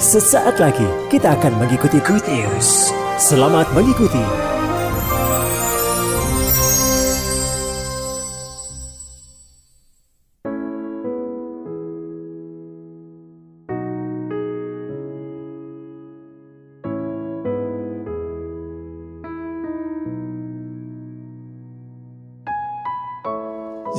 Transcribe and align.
Sesaat 0.00 0.56
lagi 0.56 0.88
kita 1.12 1.36
akan 1.36 1.60
mengikuti 1.60 2.00
Good 2.00 2.24
News. 2.24 2.88
Selamat 3.20 3.68
mengikuti. 3.76 4.24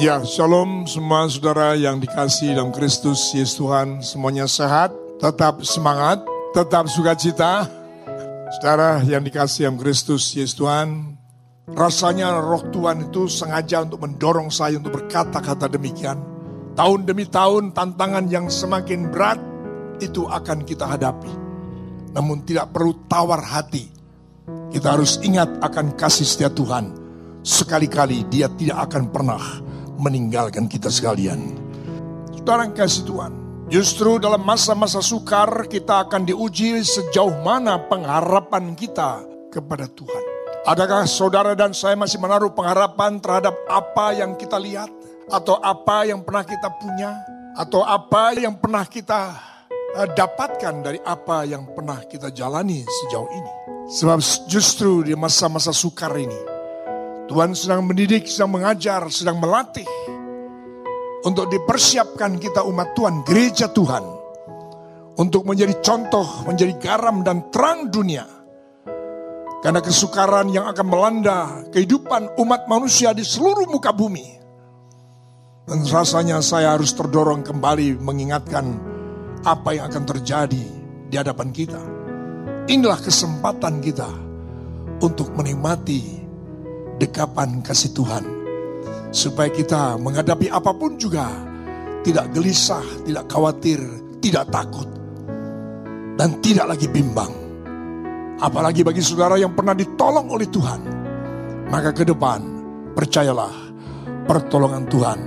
Ya, 0.02 0.18
shalom 0.26 0.90
semua 0.90 1.30
saudara 1.30 1.78
yang 1.78 2.02
dikasih 2.02 2.58
dalam 2.58 2.74
Kristus 2.74 3.38
Yesus 3.38 3.62
Tuhan. 3.62 4.02
Semuanya 4.02 4.50
sehat, 4.50 4.90
tetap 5.22 5.62
semangat, 5.62 6.26
tetap 6.52 6.90
sukacita. 6.90 7.70
Saudara 8.58 9.00
yang 9.06 9.24
dikasih 9.24 9.70
dalam 9.70 9.78
Kristus 9.80 10.34
Yesus 10.34 10.58
Tuhan, 10.58 11.16
rasanya 11.72 12.42
roh 12.42 12.66
Tuhan 12.74 13.08
itu 13.08 13.30
sengaja 13.30 13.86
untuk 13.86 14.04
mendorong 14.04 14.52
saya 14.52 14.82
untuk 14.82 14.98
berkata-kata 15.00 15.72
demikian. 15.72 16.20
Tahun 16.76 17.00
demi 17.06 17.30
tahun 17.30 17.72
tantangan 17.72 18.28
yang 18.28 18.50
semakin 18.50 19.14
berat 19.14 19.40
itu 20.02 20.26
akan 20.26 20.66
kita 20.66 20.90
hadapi. 20.90 21.32
Namun 22.12 22.44
tidak 22.44 22.76
perlu 22.76 23.06
tawar 23.08 23.40
hati. 23.40 23.88
Kita 24.74 25.00
harus 25.00 25.22
ingat 25.24 25.62
akan 25.64 25.96
kasih 25.96 26.28
setia 26.28 26.50
Tuhan. 26.52 26.92
Sekali-kali 27.46 28.28
dia 28.28 28.52
tidak 28.52 28.92
akan 28.92 29.14
pernah 29.14 29.44
meninggalkan 29.96 30.68
kita 30.68 30.92
sekalian. 30.92 31.56
Saudara 32.36 32.68
yang 32.68 32.76
kasih 32.76 33.04
Tuhan, 33.08 33.41
justru 33.72 34.20
dalam 34.20 34.44
masa-masa 34.44 35.00
sukar 35.00 35.66
kita 35.72 36.04
akan 36.06 36.28
diuji 36.28 36.84
sejauh 36.84 37.40
mana 37.40 37.80
pengharapan 37.80 38.76
kita 38.76 39.24
kepada 39.48 39.88
Tuhan. 39.88 40.24
Adakah 40.68 41.08
saudara 41.08 41.56
dan 41.56 41.72
saya 41.72 41.96
masih 41.98 42.20
menaruh 42.22 42.52
pengharapan 42.52 43.18
terhadap 43.18 43.56
apa 43.72 44.14
yang 44.14 44.36
kita 44.36 44.60
lihat? 44.60 44.92
Atau 45.32 45.58
apa 45.64 46.04
yang 46.04 46.22
pernah 46.22 46.44
kita 46.44 46.68
punya? 46.78 47.16
Atau 47.56 47.82
apa 47.82 48.36
yang 48.36 48.60
pernah 48.60 48.84
kita 48.84 49.32
uh, 49.96 50.08
dapatkan 50.12 50.76
dari 50.84 51.00
apa 51.02 51.48
yang 51.48 51.72
pernah 51.72 52.04
kita 52.04 52.30
jalani 52.30 52.84
sejauh 52.84 53.32
ini? 53.32 53.54
Sebab 53.90 54.20
justru 54.52 55.08
di 55.08 55.16
masa-masa 55.18 55.74
sukar 55.74 56.14
ini, 56.20 56.38
Tuhan 57.32 57.56
sedang 57.58 57.88
mendidik, 57.88 58.28
sedang 58.28 58.54
mengajar, 58.54 59.08
sedang 59.10 59.42
melatih 59.42 59.88
untuk 61.22 61.50
dipersiapkan 61.50 62.42
kita 62.42 62.66
umat 62.66 62.98
Tuhan, 62.98 63.22
gereja 63.26 63.70
Tuhan 63.70 64.22
untuk 65.22 65.46
menjadi 65.46 65.78
contoh, 65.84 66.26
menjadi 66.50 66.74
garam 66.82 67.22
dan 67.22 67.52
terang 67.54 67.94
dunia. 67.94 68.26
Karena 69.62 69.78
kesukaran 69.78 70.50
yang 70.50 70.66
akan 70.66 70.88
melanda 70.90 71.62
kehidupan 71.70 72.34
umat 72.42 72.66
manusia 72.66 73.14
di 73.14 73.22
seluruh 73.22 73.70
muka 73.70 73.94
bumi. 73.94 74.42
Dan 75.70 75.86
rasanya 75.86 76.42
saya 76.42 76.74
harus 76.74 76.98
terdorong 76.98 77.46
kembali 77.46 78.02
mengingatkan 78.02 78.66
apa 79.46 79.78
yang 79.78 79.86
akan 79.94 80.04
terjadi 80.10 80.66
di 81.06 81.16
hadapan 81.16 81.54
kita. 81.54 81.82
Inilah 82.66 82.98
kesempatan 82.98 83.86
kita 83.86 84.10
untuk 85.06 85.30
menikmati 85.38 86.26
dekapan 86.98 87.62
kasih 87.62 87.94
Tuhan. 87.94 88.41
Supaya 89.12 89.52
kita 89.52 90.00
menghadapi 90.00 90.48
apa 90.48 90.72
pun 90.72 90.96
juga 90.96 91.28
tidak 92.02 92.32
gelisah, 92.32 92.84
tidak 93.04 93.28
khawatir, 93.28 93.78
tidak 94.24 94.48
takut. 94.48 94.88
Dan 96.16 96.40
tidak 96.40 96.76
lagi 96.76 96.88
bimbang. 96.88 97.30
Apalagi 98.42 98.82
bagi 98.82 99.04
saudara 99.04 99.36
yang 99.36 99.52
pernah 99.52 99.76
ditolong 99.76 100.32
oleh 100.32 100.48
Tuhan. 100.48 100.82
Maka 101.68 101.92
ke 101.92 102.08
depan 102.08 102.40
percayalah 102.96 103.54
pertolongan 104.26 104.88
Tuhan 104.88 105.20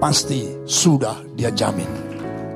pasti 0.00 0.64
sudah 0.64 1.20
dia 1.36 1.52
jamin. 1.52 1.88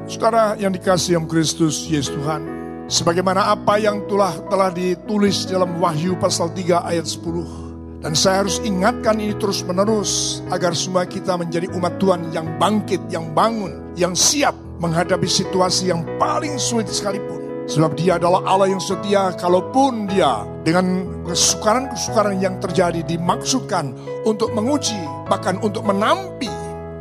Saudara 0.09 0.59
yang 0.59 0.73
dikasih 0.73 1.21
yang 1.21 1.27
Kristus 1.29 1.87
Yesus 1.87 2.17
Tuhan. 2.17 2.65
Sebagaimana 2.91 3.55
apa 3.55 3.79
yang 3.79 4.05
telah 4.11 4.37
telah 4.51 4.69
ditulis 4.69 5.49
dalam 5.49 5.81
Wahyu 5.81 6.19
pasal 6.19 6.51
3 6.53 6.83
ayat 6.83 7.07
10 7.07 7.62
dan 8.03 8.19
saya 8.19 8.43
harus 8.43 8.59
ingatkan 8.67 9.15
ini 9.23 9.33
terus 9.39 9.63
menerus 9.63 10.43
agar 10.51 10.75
semua 10.75 11.07
kita 11.07 11.39
menjadi 11.39 11.71
umat 11.79 12.03
Tuhan 12.03 12.35
yang 12.35 12.51
bangkit, 12.59 12.99
yang 13.09 13.31
bangun, 13.31 13.95
yang 13.95 14.13
siap 14.19 14.59
menghadapi 14.83 15.31
situasi 15.31 15.95
yang 15.95 16.03
paling 16.19 16.59
sulit 16.59 16.91
sekalipun. 16.91 17.39
Sebab 17.71 17.95
dia 17.95 18.19
adalah 18.19 18.43
Allah 18.43 18.75
yang 18.75 18.83
setia 18.83 19.31
kalaupun 19.39 20.11
dia 20.11 20.43
dengan 20.67 21.07
kesukaran-kesukaran 21.31 22.43
yang 22.43 22.59
terjadi 22.59 23.07
dimaksudkan 23.07 23.95
untuk 24.27 24.51
menguji 24.51 24.99
bahkan 25.31 25.63
untuk 25.63 25.87
menampi 25.87 26.51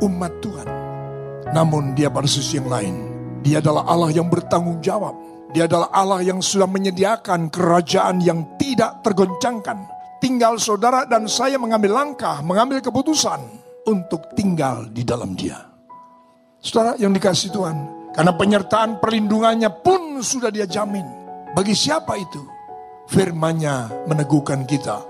umat 0.06 0.30
Tuhan. 0.38 0.68
Namun 1.50 1.98
dia 1.98 2.06
pada 2.14 2.30
sisi 2.30 2.62
yang 2.62 2.70
lain, 2.70 2.94
dia 3.42 3.58
adalah 3.58 3.90
Allah 3.90 4.14
yang 4.14 4.30
bertanggung 4.30 4.78
jawab. 4.78 5.18
Dia 5.50 5.66
adalah 5.66 5.90
Allah 5.90 6.22
yang 6.22 6.38
sudah 6.38 6.70
menyediakan 6.70 7.50
kerajaan 7.50 8.22
yang 8.22 8.56
tidak 8.56 9.02
tergoncangkan 9.04 10.01
tinggal 10.22 10.54
saudara 10.62 11.02
dan 11.02 11.26
saya 11.26 11.58
mengambil 11.58 11.98
langkah, 11.98 12.38
mengambil 12.46 12.78
keputusan 12.78 13.42
untuk 13.90 14.30
tinggal 14.38 14.86
di 14.86 15.02
dalam 15.02 15.34
dia. 15.34 15.58
Saudara 16.62 16.94
yang 16.94 17.10
dikasih 17.10 17.50
Tuhan, 17.50 17.76
karena 18.14 18.30
penyertaan 18.38 19.02
perlindungannya 19.02 19.82
pun 19.82 20.22
sudah 20.22 20.54
dia 20.54 20.70
jamin. 20.70 21.02
Bagi 21.58 21.74
siapa 21.74 22.14
itu? 22.14 22.38
Firmannya 23.10 24.06
meneguhkan 24.06 24.62
kita. 24.62 25.02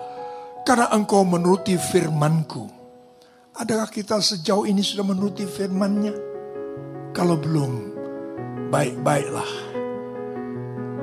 Karena 0.64 0.88
engkau 0.96 1.28
menuruti 1.28 1.76
firmanku. 1.76 2.80
Adakah 3.52 3.92
kita 3.92 4.16
sejauh 4.16 4.64
ini 4.64 4.80
sudah 4.80 5.04
menuruti 5.04 5.44
firmannya? 5.44 6.14
Kalau 7.12 7.36
belum, 7.36 7.72
baik-baiklah. 8.72 9.52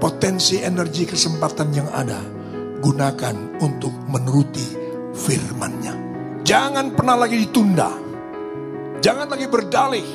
Potensi 0.01 0.57
energi 0.57 1.05
kesempatan 1.05 1.69
yang 1.75 1.91
ada 1.93 2.38
gunakan 2.79 3.35
untuk 3.59 3.91
menuruti 4.07 4.65
firman-Nya. 5.13 5.93
Jangan 6.47 6.95
pernah 6.95 7.19
lagi 7.19 7.37
ditunda. 7.45 7.91
Jangan 8.99 9.27
lagi 9.29 9.45
berdalih. 9.45 10.07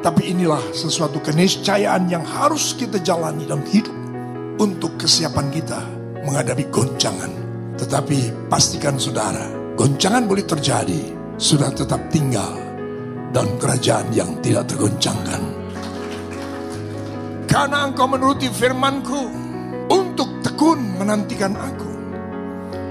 Tapi 0.00 0.32
inilah 0.32 0.72
sesuatu 0.72 1.20
keniscayaan 1.20 2.08
yang 2.08 2.24
harus 2.24 2.72
kita 2.72 3.00
jalani 3.04 3.44
dalam 3.44 3.64
hidup. 3.68 3.96
Untuk 4.60 5.00
kesiapan 5.00 5.48
kita 5.48 5.80
menghadapi 6.24 6.68
goncangan. 6.68 7.32
Tetapi 7.80 8.48
pastikan 8.52 9.00
saudara, 9.00 9.74
goncangan 9.76 10.28
boleh 10.28 10.44
terjadi. 10.44 11.16
Sudah 11.40 11.72
tetap 11.72 12.12
tinggal 12.12 12.52
dalam 13.32 13.56
kerajaan 13.56 14.12
yang 14.12 14.36
tidak 14.44 14.68
tergoncangkan. 14.68 15.42
Karena 17.48 17.88
engkau 17.88 18.06
menuruti 18.06 18.46
firmanku, 18.52 19.40
untuk 19.90 20.39
tekun 20.60 21.00
menantikan 21.00 21.56
aku. 21.56 21.88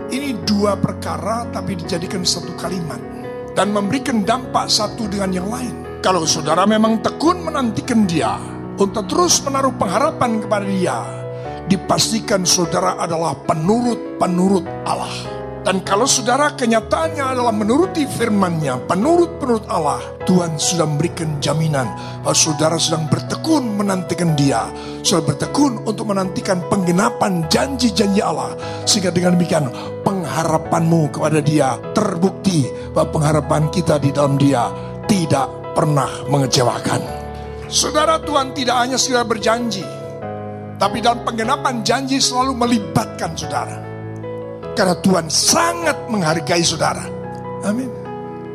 Ini 0.10 0.42
dua 0.42 0.74
perkara 0.74 1.46
tapi 1.54 1.78
dijadikan 1.78 2.26
satu 2.26 2.58
kalimat. 2.58 2.98
Dan 3.54 3.70
memberikan 3.78 4.26
dampak 4.26 4.74
satu 4.74 5.06
dengan 5.06 5.30
yang 5.30 5.46
lain. 5.46 6.02
Kalau 6.02 6.26
saudara 6.26 6.66
memang 6.66 6.98
tekun 7.06 7.46
menantikan 7.46 8.10
dia. 8.10 8.42
Untuk 8.74 9.06
terus 9.06 9.46
menaruh 9.46 9.78
pengharapan 9.78 10.42
kepada 10.42 10.66
dia. 10.66 10.98
Dipastikan 11.70 12.42
saudara 12.42 12.98
adalah 12.98 13.38
penurut-penurut 13.38 14.66
Allah. 14.90 15.39
Dan 15.60 15.84
kalau 15.84 16.08
saudara 16.08 16.56
kenyataannya 16.56 17.36
adalah 17.36 17.52
menuruti 17.52 18.08
firmannya, 18.08 18.88
penurut-penurut 18.88 19.68
Allah, 19.68 20.00
Tuhan 20.24 20.56
sudah 20.56 20.88
memberikan 20.88 21.36
jaminan 21.44 21.84
bahwa 22.24 22.32
saudara 22.32 22.80
sedang 22.80 23.12
bertekun 23.12 23.76
menantikan 23.76 24.40
dia. 24.40 24.72
Sudah 25.04 25.28
bertekun 25.28 25.84
untuk 25.84 26.08
menantikan 26.08 26.64
penggenapan 26.72 27.44
janji-janji 27.52 28.24
Allah. 28.24 28.56
Sehingga 28.88 29.12
dengan 29.12 29.36
demikian 29.36 29.68
pengharapanmu 30.08 31.12
kepada 31.12 31.44
dia 31.44 31.76
terbukti 31.92 32.64
bahwa 32.96 33.20
pengharapan 33.20 33.68
kita 33.68 34.00
di 34.00 34.16
dalam 34.16 34.40
dia 34.40 34.72
tidak 35.12 35.76
pernah 35.76 36.08
mengecewakan. 36.32 37.04
Saudara 37.68 38.18
Tuhan 38.24 38.56
tidak 38.56 38.80
hanya 38.80 38.98
sekedar 38.98 39.28
berjanji, 39.28 39.86
tapi 40.80 41.04
dalam 41.04 41.22
penggenapan 41.22 41.84
janji 41.86 42.18
selalu 42.18 42.58
melibatkan 42.58 43.38
saudara. 43.38 43.89
Karena 44.80 44.96
Tuhan 44.96 45.28
sangat 45.28 46.08
menghargai 46.08 46.64
saudara. 46.64 47.04
Amin. 47.68 47.92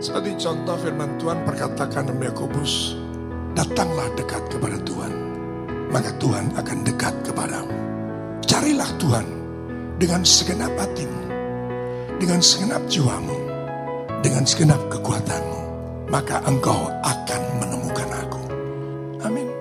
Seperti 0.00 0.40
contoh 0.40 0.72
firman 0.80 1.20
Tuhan 1.20 1.44
perkatakan 1.44 2.08
Yakobus, 2.16 2.96
datanglah 3.52 4.08
dekat 4.16 4.40
kepada 4.48 4.80
Tuhan, 4.88 5.12
maka 5.92 6.08
Tuhan 6.16 6.48
akan 6.56 6.78
dekat 6.80 7.12
kepadamu. 7.28 7.76
Carilah 8.40 8.88
Tuhan 8.96 9.26
dengan 10.00 10.24
segenap 10.24 10.72
hatimu, 10.80 11.20
dengan 12.16 12.40
segenap 12.40 12.80
jiwamu, 12.88 13.36
dengan 14.24 14.48
segenap 14.48 14.80
kekuatanmu, 14.88 15.60
maka 16.08 16.40
engkau 16.48 16.88
akan 17.04 17.42
menemukan 17.60 18.08
aku. 18.24 18.40
Amin. 19.28 19.52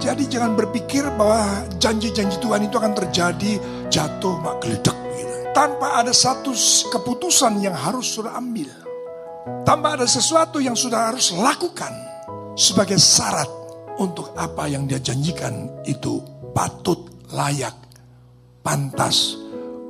Jadi 0.00 0.24
jangan 0.24 0.56
berpikir 0.56 1.04
bahwa 1.20 1.68
janji-janji 1.76 2.40
Tuhan 2.40 2.64
itu 2.64 2.80
akan 2.80 2.96
terjadi 2.96 3.60
jatuh 3.92 4.40
mak 4.40 4.64
geledek. 4.64 5.09
Tanpa 5.50 5.98
ada 5.98 6.14
satu 6.14 6.54
keputusan 6.94 7.58
yang 7.58 7.74
harus 7.74 8.14
sudah 8.14 8.38
ambil. 8.38 8.70
Tanpa 9.66 9.98
ada 9.98 10.06
sesuatu 10.06 10.62
yang 10.62 10.78
sudah 10.78 11.10
harus 11.10 11.34
lakukan 11.34 11.90
sebagai 12.54 13.00
syarat 13.00 13.48
untuk 13.98 14.32
apa 14.38 14.70
yang 14.70 14.86
dia 14.86 15.02
janjikan 15.02 15.82
itu 15.84 16.22
patut, 16.54 17.26
layak, 17.34 17.74
pantas 18.62 19.34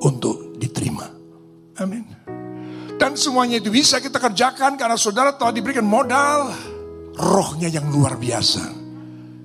untuk 0.00 0.56
diterima. 0.56 1.06
Amin. 1.80 2.04
Dan 3.00 3.16
semuanya 3.16 3.56
itu 3.60 3.72
bisa 3.72 3.96
kita 3.96 4.20
kerjakan 4.20 4.76
karena 4.76 4.96
saudara 4.96 5.32
telah 5.32 5.56
diberikan 5.56 5.88
modal 5.88 6.52
rohnya 7.16 7.72
yang 7.72 7.88
luar 7.88 8.20
biasa 8.20 8.64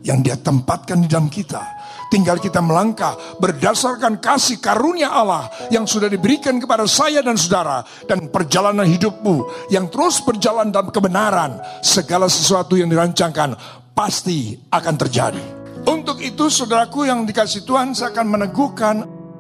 yang 0.06 0.22
dia 0.22 0.38
tempatkan 0.38 1.02
di 1.02 1.08
dalam 1.10 1.32
kita. 1.32 1.75
Tinggal 2.10 2.38
kita 2.38 2.62
melangkah 2.62 3.18
berdasarkan 3.42 4.22
kasih 4.22 4.62
karunia 4.62 5.10
Allah 5.10 5.50
yang 5.74 5.90
sudah 5.90 6.06
diberikan 6.06 6.62
kepada 6.62 6.86
saya 6.86 7.26
dan 7.26 7.36
saudara. 7.36 7.82
Dan 8.06 8.30
perjalanan 8.30 8.86
hidupmu 8.86 9.70
yang 9.74 9.90
terus 9.90 10.22
berjalan 10.22 10.70
dalam 10.70 10.94
kebenaran. 10.94 11.60
Segala 11.82 12.30
sesuatu 12.30 12.78
yang 12.78 12.88
dirancangkan 12.88 13.58
pasti 13.96 14.54
akan 14.70 14.96
terjadi. 15.00 15.44
Untuk 15.86 16.18
itu 16.22 16.50
saudaraku 16.50 17.06
yang 17.06 17.30
dikasih 17.30 17.62
Tuhan 17.62 17.94
saya 17.94 18.10
akan 18.10 18.28
meneguhkan 18.28 18.96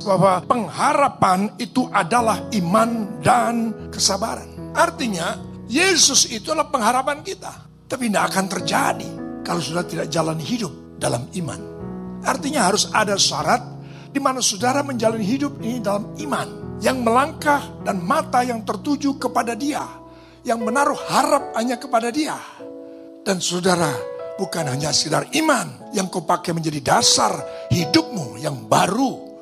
bahwa 0.05 0.45
pengharapan 0.45 1.49
itu 1.57 1.89
adalah 1.89 2.45
iman 2.53 3.21
dan 3.25 3.73
kesabaran. 3.89 4.73
Artinya 4.77 5.39
Yesus 5.65 6.29
itu 6.29 6.53
adalah 6.53 6.69
pengharapan 6.69 7.25
kita. 7.25 7.49
Tapi 7.85 8.09
tidak 8.09 8.25
akan 8.33 8.45
terjadi 8.49 9.09
kalau 9.45 9.61
sudah 9.61 9.85
tidak 9.85 10.09
jalan 10.09 10.37
hidup 10.41 10.73
dalam 10.97 11.25
iman. 11.37 11.74
Artinya 12.25 12.67
harus 12.67 12.89
ada 12.89 13.15
syarat 13.15 13.61
di 14.09 14.17
mana 14.17 14.41
saudara 14.41 14.81
menjalani 14.81 15.23
hidup 15.23 15.61
ini 15.61 15.79
dalam 15.79 16.17
iman. 16.17 16.81
Yang 16.81 16.97
melangkah 17.07 17.61
dan 17.87 18.03
mata 18.03 18.43
yang 18.43 18.65
tertuju 18.65 19.15
kepada 19.15 19.55
dia. 19.55 19.85
Yang 20.43 20.59
menaruh 20.65 20.99
harap 21.07 21.55
hanya 21.55 21.77
kepada 21.77 22.09
dia. 22.09 22.35
Dan 23.21 23.39
saudara 23.39 23.89
bukan 24.35 24.67
hanya 24.67 24.91
sekedar 24.91 25.29
iman 25.33 25.93
yang 25.95 26.11
kau 26.11 26.27
pakai 26.27 26.51
menjadi 26.51 26.97
dasar 26.97 27.33
hidupmu 27.71 28.41
yang 28.41 28.67
baru. 28.67 29.37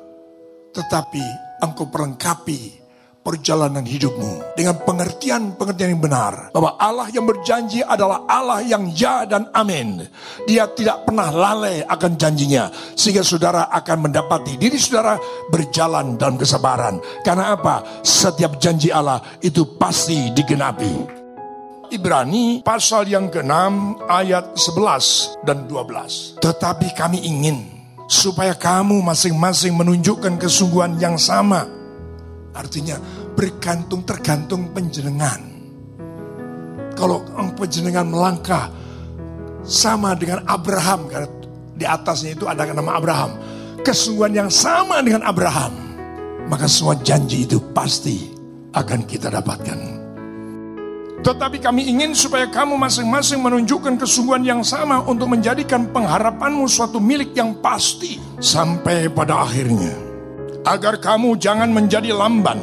Tetapi 0.70 1.24
engkau 1.64 1.88
perlengkapi 1.88 2.83
perjalanan 3.24 3.82
hidupmu 3.88 4.52
dengan 4.52 4.76
pengertian-pengertian 4.84 5.96
yang 5.96 6.04
benar 6.04 6.52
bahwa 6.52 6.76
Allah 6.76 7.08
yang 7.08 7.24
berjanji 7.24 7.80
adalah 7.80 8.28
Allah 8.28 8.60
yang 8.60 8.92
ya 8.92 9.24
dan 9.24 9.48
amin. 9.56 10.04
Dia 10.44 10.68
tidak 10.68 11.08
pernah 11.08 11.32
lalai 11.32 11.80
akan 11.88 12.20
janjinya 12.20 12.68
sehingga 12.92 13.24
saudara 13.24 13.72
akan 13.72 14.12
mendapati 14.12 14.60
diri 14.60 14.76
saudara 14.76 15.16
berjalan 15.48 16.20
dalam 16.20 16.36
kesabaran. 16.36 17.00
Karena 17.24 17.56
apa? 17.56 18.04
Setiap 18.04 18.60
janji 18.60 18.92
Allah 18.92 19.24
itu 19.40 19.80
pasti 19.80 20.28
digenapi. 20.36 21.24
Ibrani 21.88 22.60
pasal 22.60 23.08
yang 23.08 23.32
ke-6 23.32 24.04
ayat 24.04 24.52
11 24.56 25.48
dan 25.48 25.64
12. 25.64 26.44
Tetapi 26.44 26.88
kami 26.92 27.24
ingin 27.24 27.64
supaya 28.04 28.52
kamu 28.52 29.00
masing-masing 29.00 29.72
menunjukkan 29.72 30.36
kesungguhan 30.36 31.00
yang 31.00 31.16
sama 31.16 31.83
Artinya 32.54 32.96
bergantung 33.34 34.06
tergantung 34.06 34.70
penjenengan. 34.70 35.42
Kalau 36.94 37.26
penjenengan 37.58 38.06
melangkah 38.06 38.70
sama 39.66 40.14
dengan 40.14 40.46
Abraham 40.46 41.10
karena 41.10 41.28
di 41.74 41.82
atasnya 41.82 42.38
itu 42.38 42.46
ada 42.46 42.62
nama 42.70 42.94
Abraham. 42.94 43.34
Kesungguhan 43.82 44.32
yang 44.32 44.50
sama 44.50 45.02
dengan 45.02 45.26
Abraham. 45.26 45.74
Maka 46.46 46.70
semua 46.70 46.94
janji 47.02 47.44
itu 47.44 47.58
pasti 47.74 48.30
akan 48.70 49.00
kita 49.02 49.34
dapatkan. 49.34 50.04
Tetapi 51.24 51.56
kami 51.56 51.88
ingin 51.88 52.12
supaya 52.12 52.44
kamu 52.52 52.76
masing-masing 52.76 53.40
menunjukkan 53.40 53.96
kesungguhan 53.96 54.44
yang 54.44 54.60
sama 54.60 55.00
untuk 55.08 55.32
menjadikan 55.32 55.88
pengharapanmu 55.88 56.68
suatu 56.68 57.00
milik 57.00 57.32
yang 57.32 57.56
pasti 57.64 58.20
sampai 58.36 59.08
pada 59.08 59.40
akhirnya 59.40 60.03
agar 60.64 60.96
kamu 60.96 61.36
jangan 61.36 61.68
menjadi 61.70 62.16
lamban. 62.16 62.56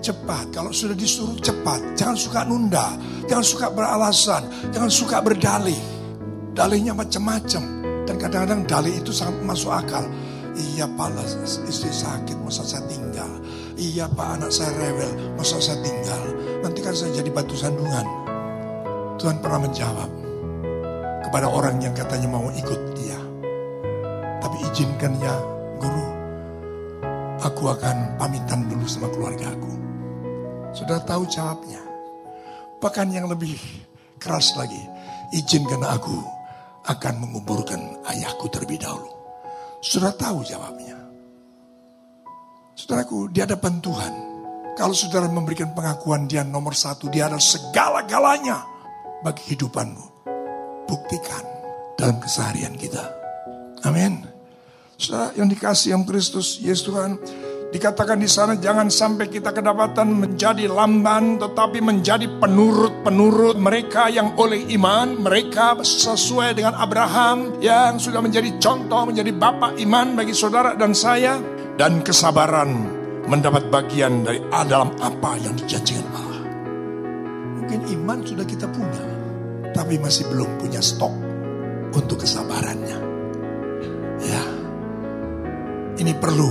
Cepat, 0.00 0.50
kalau 0.50 0.72
sudah 0.72 0.96
disuruh 0.96 1.36
cepat, 1.38 1.94
jangan 1.94 2.16
suka 2.16 2.40
nunda, 2.48 2.96
jangan 3.28 3.44
suka 3.44 3.66
beralasan, 3.70 4.42
jangan 4.72 4.90
suka 4.90 5.20
berdalih. 5.20 5.76
Dalihnya 6.56 6.96
macam-macam, 6.96 7.62
dan 8.08 8.16
kadang-kadang 8.18 8.64
dalih 8.66 8.94
itu 8.96 9.12
sangat 9.12 9.38
masuk 9.44 9.70
akal. 9.70 10.02
Iya 10.56 10.88
pak, 10.98 11.14
istri 11.68 11.92
sakit, 11.92 12.36
masa 12.42 12.66
saya 12.66 12.82
tinggal. 12.90 13.30
Iya 13.78 14.08
pak, 14.10 14.40
anak 14.40 14.50
saya 14.50 14.72
rewel, 14.80 15.36
masa 15.38 15.60
saya 15.62 15.78
tinggal. 15.84 16.22
Nanti 16.64 16.80
kan 16.82 16.96
saya 16.96 17.14
jadi 17.20 17.30
batu 17.30 17.54
sandungan. 17.54 18.04
Tuhan 19.20 19.36
pernah 19.44 19.68
menjawab 19.68 20.10
kepada 21.28 21.46
orang 21.46 21.76
yang 21.78 21.92
katanya 21.92 22.28
mau 22.40 22.48
ikut 22.50 22.80
dia. 22.96 23.20
Tapi 24.40 24.56
izinkan 24.72 25.12
ya 25.20 25.36
guru, 25.76 26.08
aku 27.40 27.72
akan 27.72 28.20
pamitan 28.20 28.68
dulu 28.68 28.84
sama 28.84 29.08
keluarga 29.12 29.52
aku. 29.52 29.72
Sudah 30.76 31.02
tahu 31.02 31.26
jawabnya. 31.26 31.80
Bahkan 32.80 33.12
yang 33.12 33.28
lebih 33.28 33.56
keras 34.16 34.56
lagi, 34.56 34.80
izinkan 35.34 35.84
aku 35.84 36.16
akan 36.88 37.14
menguburkan 37.20 37.80
ayahku 38.08 38.48
terlebih 38.48 38.80
dahulu. 38.80 39.10
Sudah 39.80 40.12
tahu 40.16 40.44
jawabnya. 40.44 40.96
Saudaraku, 42.76 43.28
di 43.28 43.44
hadapan 43.44 43.76
Tuhan, 43.84 44.14
kalau 44.80 44.96
saudara 44.96 45.28
memberikan 45.28 45.76
pengakuan 45.76 46.24
dia 46.24 46.40
nomor 46.40 46.72
satu, 46.72 47.12
dia 47.12 47.28
adalah 47.28 47.44
segala-galanya 47.44 48.64
bagi 49.20 49.52
kehidupanmu. 49.52 50.04
Buktikan 50.88 51.44
dalam 52.00 52.16
keseharian 52.16 52.72
kita. 52.80 53.04
Amin. 53.84 54.29
Saudara 55.00 55.32
yang 55.32 55.48
dikasih 55.48 55.96
yang 55.96 56.04
Kristus, 56.04 56.60
Yesus 56.60 56.84
Tuhan, 56.84 57.16
dikatakan 57.72 58.20
di 58.20 58.28
sana 58.28 58.60
jangan 58.60 58.92
sampai 58.92 59.32
kita 59.32 59.48
kedapatan 59.48 60.12
menjadi 60.12 60.68
lamban 60.68 61.40
tetapi 61.40 61.80
menjadi 61.80 62.28
penurut-penurut 62.36 63.56
mereka 63.56 64.12
yang 64.12 64.36
oleh 64.36 64.60
iman 64.76 65.16
mereka 65.24 65.80
sesuai 65.80 66.52
dengan 66.52 66.76
Abraham 66.76 67.64
yang 67.64 67.96
sudah 67.96 68.20
menjadi 68.20 68.60
contoh 68.60 69.08
menjadi 69.08 69.32
bapak 69.32 69.80
iman 69.88 70.20
bagi 70.20 70.36
saudara 70.36 70.76
dan 70.76 70.92
saya 70.92 71.40
dan 71.80 72.04
kesabaran 72.04 72.68
mendapat 73.24 73.72
bagian 73.72 74.20
dari 74.20 74.44
dalam 74.68 74.92
apa 75.00 75.40
yang 75.40 75.56
dijanjikan 75.56 76.04
Allah. 76.12 76.44
Mungkin 77.56 77.80
iman 77.96 78.20
sudah 78.20 78.44
kita 78.44 78.68
punya 78.68 79.04
tapi 79.72 79.96
masih 79.96 80.28
belum 80.28 80.60
punya 80.60 80.84
stok 80.84 81.14
untuk 81.96 82.20
kesabarannya. 82.20 83.00
ya 83.00 83.09
ini 86.00 86.16
perlu 86.16 86.50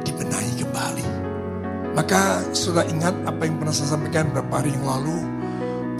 dibenahi 0.00 0.52
kembali. 0.56 1.06
Maka 1.92 2.40
sudah 2.56 2.88
ingat 2.88 3.12
apa 3.28 3.44
yang 3.44 3.60
pernah 3.60 3.74
saya 3.76 3.92
sampaikan 3.94 4.32
beberapa 4.32 4.64
hari 4.64 4.72
yang 4.72 4.88
lalu. 4.88 5.18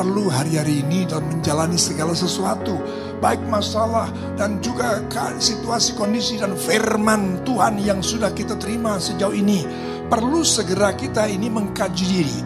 Perlu 0.00 0.32
hari-hari 0.32 0.80
ini 0.80 1.04
dalam 1.04 1.28
menjalani 1.28 1.76
segala 1.76 2.16
sesuatu. 2.16 2.80
Baik 3.20 3.44
masalah 3.52 4.09
dan 4.40 4.56
juga 4.64 5.04
situasi 5.37 5.92
kondisi 5.92 6.40
dan 6.40 6.56
firman 6.56 7.44
Tuhan 7.44 7.76
yang 7.76 8.00
sudah 8.00 8.32
kita 8.32 8.56
terima 8.56 8.97
sejauh 8.97 9.37
ini. 9.37 9.61
Perlu 10.09 10.40
segera 10.40 10.97
kita 10.97 11.28
ini 11.28 11.52
mengkaji 11.52 12.06
diri. 12.09 12.40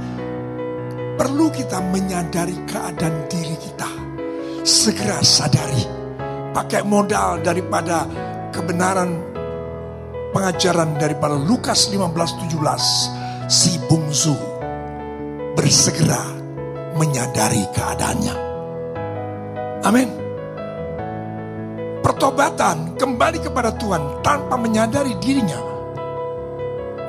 Perlu 1.15 1.47
kita 1.55 1.79
menyadari 1.95 2.59
keadaan 2.67 3.31
diri 3.31 3.55
kita. 3.55 3.91
Segera 4.67 5.23
sadari. 5.23 5.87
Pakai 6.51 6.83
modal 6.83 7.39
daripada 7.39 8.03
kebenaran 8.51 9.34
pengajaran 10.35 10.99
daripada 10.99 11.39
Lukas 11.39 11.87
15:17 11.95 13.47
si 13.47 13.79
bungsu 13.87 14.35
bersegera 15.55 16.27
menyadari 16.99 17.63
keadaannya. 17.71 18.35
Amin. 19.87 20.11
Pertobatan 22.03 22.99
kembali 22.99 23.39
kepada 23.41 23.71
Tuhan 23.79 24.21
tanpa 24.27 24.59
menyadari 24.59 25.15
dirinya 25.23 25.57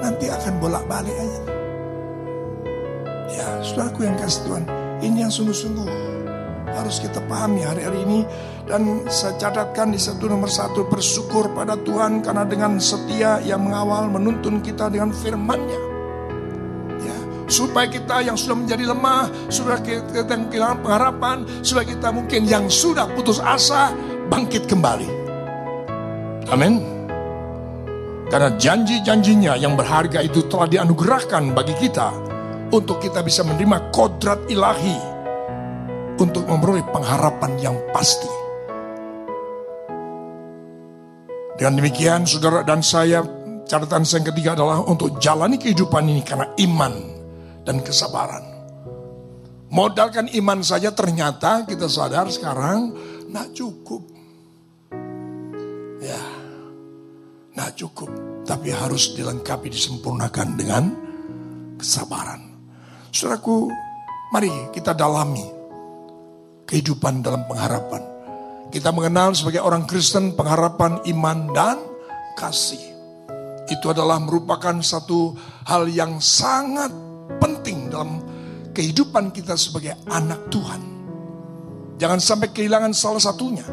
nanti 0.05 0.29
akan 0.29 0.53
bolak-balik 0.61 1.17
aja. 1.17 1.41
Ya, 3.25 3.47
saudaraku 3.65 4.05
yang 4.05 4.15
kasih 4.21 4.41
Tuhan, 4.45 4.63
ini 5.01 5.17
yang 5.25 5.33
sungguh-sungguh 5.33 6.04
harus 6.75 6.99
kita 6.99 7.23
pahami 7.25 7.63
hari-hari 7.63 8.03
ini 8.03 8.19
dan 8.67 9.07
saya 9.07 9.39
catatkan 9.39 9.95
di 9.95 9.99
satu 9.99 10.27
nomor 10.27 10.51
satu 10.51 10.85
bersyukur 10.85 11.55
pada 11.55 11.79
Tuhan 11.79 12.19
karena 12.19 12.43
dengan 12.43 12.77
setia 12.77 13.39
yang 13.41 13.63
mengawal 13.63 14.11
menuntun 14.11 14.59
kita 14.59 14.91
dengan 14.91 15.15
firman-Nya. 15.15 15.79
Ya, 17.01 17.17
supaya 17.47 17.87
kita 17.87 18.25
yang 18.27 18.35
sudah 18.35 18.57
menjadi 18.59 18.91
lemah, 18.91 19.31
sudah 19.47 19.79
kita 19.79 20.27
yang 20.27 20.51
kehilangan 20.51 20.79
pengharapan, 20.83 21.37
supaya 21.63 21.85
kita 21.87 22.11
mungkin 22.11 22.41
yang 22.45 22.67
sudah 22.67 23.07
putus 23.15 23.39
asa 23.39 23.95
bangkit 24.27 24.67
kembali. 24.67 25.09
Amin. 26.51 26.83
Karena 28.25 28.49
janji-janjinya 28.57 29.53
yang 29.55 29.77
berharga 29.77 30.19
itu 30.25 30.43
telah 30.49 30.65
dianugerahkan 30.65 31.53
bagi 31.53 31.77
kita 31.77 32.09
untuk 32.73 32.97
kita 32.97 33.21
bisa 33.21 33.45
menerima 33.45 33.93
kodrat 33.93 34.49
ilahi 34.49 35.14
untuk 36.19 36.47
memperoleh 36.47 36.85
pengharapan 36.91 37.51
yang 37.59 37.77
pasti. 37.91 38.29
Dengan 41.55 41.79
demikian 41.79 42.27
saudara 42.27 42.67
dan 42.67 42.83
saya 42.83 43.23
catatan 43.63 44.03
saya 44.03 44.21
yang 44.21 44.27
ketiga 44.35 44.49
adalah 44.59 44.83
untuk 44.83 45.15
jalani 45.23 45.55
kehidupan 45.55 46.03
ini 46.03 46.21
karena 46.21 46.51
iman 46.67 46.93
dan 47.63 47.79
kesabaran. 47.79 48.43
Modalkan 49.71 50.29
iman 50.35 50.59
saja 50.61 50.91
ternyata 50.91 51.63
kita 51.63 51.87
sadar 51.87 52.27
sekarang 52.27 52.91
nak 53.31 53.55
cukup. 53.55 54.03
Ya, 56.03 56.21
nak 57.55 57.73
cukup. 57.79 58.11
Tapi 58.45 58.69
harus 58.69 59.17
dilengkapi, 59.17 59.73
disempurnakan 59.73 60.47
dengan 60.53 60.83
kesabaran. 61.81 62.45
Saudaraku, 63.09 63.71
mari 64.29 64.51
kita 64.75 64.93
dalami 64.93 65.54
kehidupan 66.65 67.21
dalam 67.21 67.45
pengharapan. 67.45 68.01
Kita 68.73 68.91
mengenal 68.91 69.31
sebagai 69.37 69.61
orang 69.63 69.85
Kristen 69.87 70.33
pengharapan 70.35 70.99
iman 71.15 71.39
dan 71.53 71.77
kasih. 72.35 72.81
Itu 73.65 73.89
adalah 73.89 74.21
merupakan 74.21 74.77
satu 74.83 75.33
hal 75.65 75.89
yang 75.89 76.21
sangat 76.21 76.91
penting 77.41 77.89
dalam 77.89 78.21
kehidupan 78.75 79.33
kita 79.33 79.57
sebagai 79.57 79.95
anak 80.05 80.51
Tuhan. 80.51 80.81
Jangan 81.95 82.19
sampai 82.19 82.51
kehilangan 82.51 82.91
salah 82.91 83.23
satunya. 83.23 83.65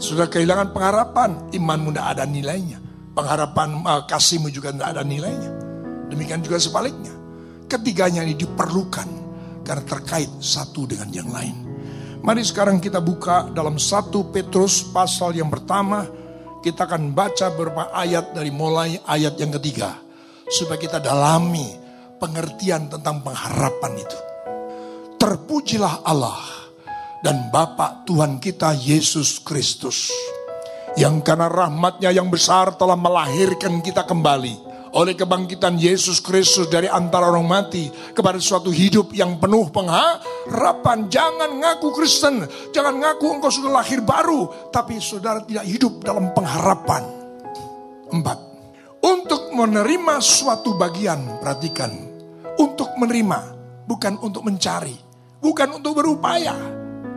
Sudah 0.00 0.26
kehilangan 0.26 0.74
pengharapan, 0.74 1.52
imanmu 1.54 1.94
tidak 1.94 2.06
ada 2.18 2.24
nilainya. 2.26 2.78
Pengharapan 3.12 3.84
uh, 3.84 4.02
kasihmu 4.08 4.48
juga 4.48 4.72
tidak 4.72 4.88
ada 4.96 5.02
nilainya. 5.04 5.50
Demikian 6.08 6.40
juga 6.40 6.58
sebaliknya. 6.58 7.12
Ketiganya 7.68 8.24
ini 8.24 8.34
diperlukan 8.34 9.08
karena 9.62 9.84
terkait 9.84 10.32
satu 10.42 10.88
dengan 10.88 11.12
yang 11.12 11.30
lain. 11.30 11.61
Mari 12.22 12.46
sekarang 12.46 12.78
kita 12.78 13.02
buka 13.02 13.50
dalam 13.50 13.82
satu 13.82 14.30
Petrus 14.30 14.86
pasal 14.94 15.34
yang 15.34 15.50
pertama. 15.50 16.06
Kita 16.62 16.86
akan 16.86 17.10
baca 17.10 17.50
beberapa 17.50 17.90
ayat 17.90 18.30
dari 18.30 18.54
mulai 18.54 18.94
ayat 18.94 19.34
yang 19.42 19.50
ketiga. 19.58 19.98
Supaya 20.46 20.78
kita 20.78 21.02
dalami 21.02 21.66
pengertian 22.22 22.86
tentang 22.86 23.26
pengharapan 23.26 23.92
itu. 23.98 24.18
Terpujilah 25.18 26.06
Allah 26.06 26.38
dan 27.26 27.50
Bapa 27.50 28.06
Tuhan 28.06 28.38
kita 28.38 28.70
Yesus 28.70 29.42
Kristus. 29.42 30.14
Yang 30.94 31.26
karena 31.26 31.50
rahmatnya 31.50 32.14
yang 32.14 32.30
besar 32.30 32.78
telah 32.78 32.94
melahirkan 32.94 33.82
kita 33.82 34.06
kembali 34.06 34.71
oleh 34.92 35.16
kebangkitan 35.16 35.80
Yesus 35.80 36.20
Kristus 36.20 36.68
dari 36.68 36.84
antara 36.84 37.32
orang 37.32 37.48
mati 37.48 37.88
kepada 38.12 38.36
suatu 38.36 38.68
hidup 38.68 39.16
yang 39.16 39.40
penuh 39.40 39.72
pengharapan. 39.72 41.08
Jangan 41.08 41.50
ngaku 41.60 41.88
Kristen, 41.96 42.44
jangan 42.76 43.00
ngaku 43.00 43.40
engkau 43.40 43.48
sudah 43.48 43.80
lahir 43.80 44.04
baru, 44.04 44.68
tapi 44.68 45.00
saudara 45.00 45.40
tidak 45.44 45.64
hidup 45.64 46.04
dalam 46.04 46.30
pengharapan. 46.36 47.02
Empat, 48.12 48.38
untuk 49.00 49.48
menerima 49.56 50.20
suatu 50.20 50.76
bagian, 50.76 51.40
perhatikan, 51.40 51.92
untuk 52.60 52.92
menerima, 53.00 53.38
bukan 53.88 54.20
untuk 54.20 54.44
mencari, 54.44 54.94
bukan 55.40 55.80
untuk 55.80 56.04
berupaya, 56.04 56.52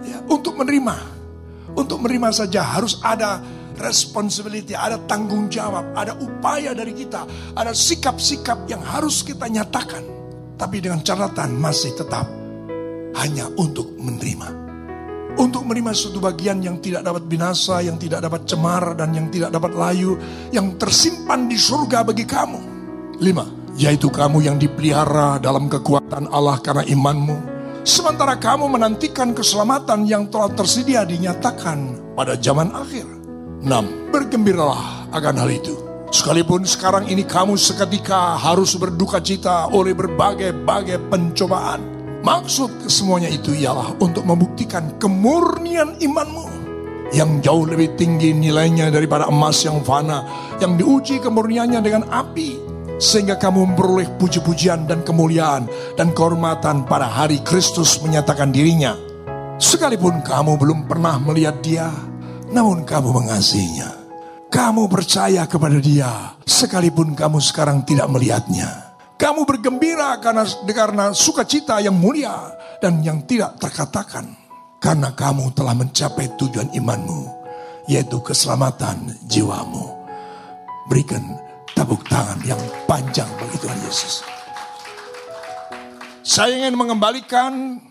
ya, 0.07 0.17
untuk 0.31 0.55
menerima, 0.55 0.95
untuk 1.75 1.99
menerima 1.99 2.29
saja 2.31 2.63
harus 2.63 3.03
ada 3.03 3.43
responsibility, 3.79 4.73
ada 4.73 4.99
tanggung 5.05 5.47
jawab, 5.51 5.95
ada 5.95 6.15
upaya 6.19 6.71
dari 6.75 6.95
kita, 6.95 7.27
ada 7.55 7.71
sikap-sikap 7.71 8.67
yang 8.67 8.81
harus 8.81 9.21
kita 9.21 9.45
nyatakan. 9.47 10.03
Tapi 10.55 10.79
dengan 10.79 11.03
catatan 11.03 11.59
masih 11.59 11.95
tetap 11.99 12.27
hanya 13.19 13.47
untuk 13.59 13.91
menerima. 13.99 14.67
Untuk 15.35 15.67
menerima 15.67 15.91
suatu 15.91 16.23
bagian 16.23 16.63
yang 16.63 16.79
tidak 16.79 17.03
dapat 17.03 17.27
binasa, 17.27 17.83
yang 17.83 17.99
tidak 17.99 18.23
dapat 18.23 18.47
cemar, 18.47 18.95
dan 18.95 19.11
yang 19.11 19.27
tidak 19.27 19.51
dapat 19.51 19.75
layu, 19.75 20.15
yang 20.55 20.79
tersimpan 20.79 21.51
di 21.51 21.59
surga 21.59 22.07
bagi 22.07 22.23
kamu. 22.23 22.59
Lima, 23.19 23.43
yaitu 23.75 24.07
kamu 24.07 24.47
yang 24.47 24.55
dipelihara 24.55 25.35
dalam 25.43 25.67
kekuatan 25.67 26.31
Allah 26.31 26.55
karena 26.63 26.87
imanmu. 26.87 27.55
Sementara 27.85 28.39
kamu 28.39 28.65
menantikan 28.79 29.35
keselamatan 29.35 30.07
yang 30.07 30.31
telah 30.31 30.49
tersedia 30.55 31.03
dinyatakan 31.03 31.99
pada 32.15 32.39
zaman 32.39 32.71
akhir. 32.71 33.14
6. 33.65 34.13
Bergembiralah 34.13 35.09
akan 35.09 35.41
hal 35.41 35.49
itu. 35.49 35.73
Sekalipun 36.13 36.69
sekarang 36.69 37.09
ini 37.09 37.25
kamu 37.25 37.57
seketika 37.57 38.37
harus 38.37 38.77
berduka 38.77 39.17
cita 39.17 39.73
oleh 39.73 39.97
berbagai-bagai 39.97 41.09
pencobaan. 41.09 41.81
Maksud 42.21 42.85
semuanya 42.85 43.25
itu 43.25 43.57
ialah 43.57 43.97
untuk 43.97 44.21
membuktikan 44.21 45.01
kemurnian 45.01 45.97
imanmu. 45.97 46.45
Yang 47.09 47.41
jauh 47.41 47.65
lebih 47.65 47.97
tinggi 47.97 48.37
nilainya 48.37 48.93
daripada 48.93 49.33
emas 49.33 49.65
yang 49.65 49.81
fana. 49.81 50.21
Yang 50.61 50.85
diuji 50.85 51.15
kemurniannya 51.25 51.81
dengan 51.81 52.05
api. 52.05 52.61
Sehingga 53.01 53.41
kamu 53.41 53.73
memperoleh 53.73 54.13
puji-pujian 54.21 54.85
dan 54.85 55.01
kemuliaan 55.01 55.65
dan 55.97 56.13
kehormatan 56.13 56.85
pada 56.85 57.09
hari 57.09 57.41
Kristus 57.41 57.97
menyatakan 58.05 58.53
dirinya. 58.53 58.93
Sekalipun 59.57 60.21
kamu 60.21 60.53
belum 60.55 60.79
pernah 60.85 61.17
melihat 61.19 61.59
dia, 61.65 61.89
namun 62.55 62.87
kamu 62.87 63.11
mengasihinya. 63.11 63.91
Kamu 64.47 64.87
percaya 64.87 65.43
kepada 65.43 65.75
dia, 65.83 66.39
sekalipun 66.47 67.11
kamu 67.11 67.43
sekarang 67.43 67.83
tidak 67.83 68.07
melihatnya. 68.07 68.95
Kamu 69.19 69.43
bergembira 69.43 70.15
karena 70.23 70.47
karena 70.63 71.05
sukacita 71.11 71.83
yang 71.83 71.99
mulia 71.99 72.55
dan 72.79 73.03
yang 73.03 73.27
tidak 73.27 73.59
terkatakan. 73.59 74.31
Karena 74.79 75.11
kamu 75.11 75.51
telah 75.51 75.75
mencapai 75.75 76.39
tujuan 76.39 76.71
imanmu, 76.71 77.27
yaitu 77.91 78.23
keselamatan 78.23 79.19
jiwamu. 79.27 79.91
Berikan 80.87 81.25
tabuk 81.75 82.07
tangan 82.07 82.39
yang 82.47 82.61
panjang 82.87 83.27
bagi 83.35 83.57
Tuhan 83.59 83.79
Yesus. 83.83 84.23
Saya 86.23 86.63
ingin 86.63 86.79
mengembalikan 86.79 87.81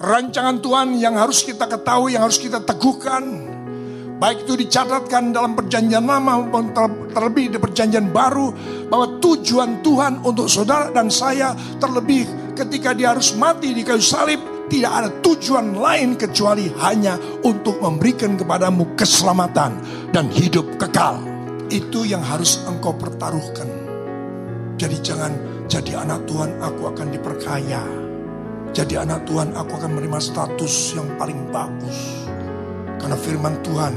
rancangan 0.00 0.58
Tuhan 0.58 0.98
yang 0.98 1.14
harus 1.14 1.46
kita 1.46 1.70
ketahui, 1.70 2.18
yang 2.18 2.24
harus 2.26 2.40
kita 2.40 2.58
teguhkan 2.64 3.53
Baik 4.14 4.46
itu 4.46 4.54
dicatatkan 4.54 5.34
dalam 5.34 5.58
perjanjian 5.58 6.06
lama 6.06 6.38
maupun 6.46 6.70
terlebih 7.10 7.50
di 7.50 7.58
perjanjian 7.58 8.14
baru. 8.14 8.54
Bahwa 8.86 9.18
tujuan 9.18 9.82
Tuhan 9.82 10.22
untuk 10.22 10.46
saudara 10.46 10.94
dan 10.94 11.10
saya 11.10 11.50
terlebih 11.82 12.54
ketika 12.54 12.94
dia 12.94 13.10
harus 13.10 13.34
mati 13.34 13.74
di 13.74 13.82
kayu 13.82 14.02
salib. 14.02 14.54
Tidak 14.64 14.88
ada 14.88 15.12
tujuan 15.20 15.76
lain 15.76 16.16
kecuali 16.16 16.72
hanya 16.80 17.20
untuk 17.44 17.84
memberikan 17.84 18.32
kepadamu 18.32 18.96
keselamatan 18.96 19.76
dan 20.08 20.32
hidup 20.32 20.80
kekal. 20.80 21.20
Itu 21.68 22.08
yang 22.08 22.24
harus 22.24 22.64
engkau 22.64 22.96
pertaruhkan. 22.96 23.68
Jadi 24.80 24.96
jangan 25.04 25.32
jadi 25.68 26.00
anak 26.00 26.24
Tuhan 26.24 26.56
aku 26.64 26.82
akan 26.96 27.06
diperkaya. 27.12 27.82
Jadi 28.72 28.94
anak 28.96 29.28
Tuhan 29.28 29.52
aku 29.52 29.72
akan 29.84 29.90
menerima 30.00 30.18
status 30.22 30.96
yang 30.96 31.12
paling 31.20 31.52
bagus 31.52 32.23
karena 33.04 33.20
firman 33.20 33.60
Tuhan, 33.60 33.92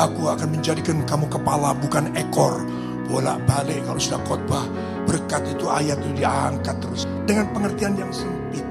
aku 0.00 0.32
akan 0.32 0.48
menjadikan 0.56 1.04
kamu 1.04 1.28
kepala 1.28 1.76
bukan 1.76 2.08
ekor. 2.16 2.64
Bolak-balik 3.04 3.84
kalau 3.84 4.00
sudah 4.00 4.16
khotbah, 4.24 4.64
berkat 5.04 5.44
itu 5.52 5.68
ayat 5.68 6.00
itu 6.00 6.24
diangkat 6.24 6.72
terus. 6.80 7.04
Dengan 7.28 7.52
pengertian 7.52 8.00
yang 8.00 8.08
sempit. 8.08 8.64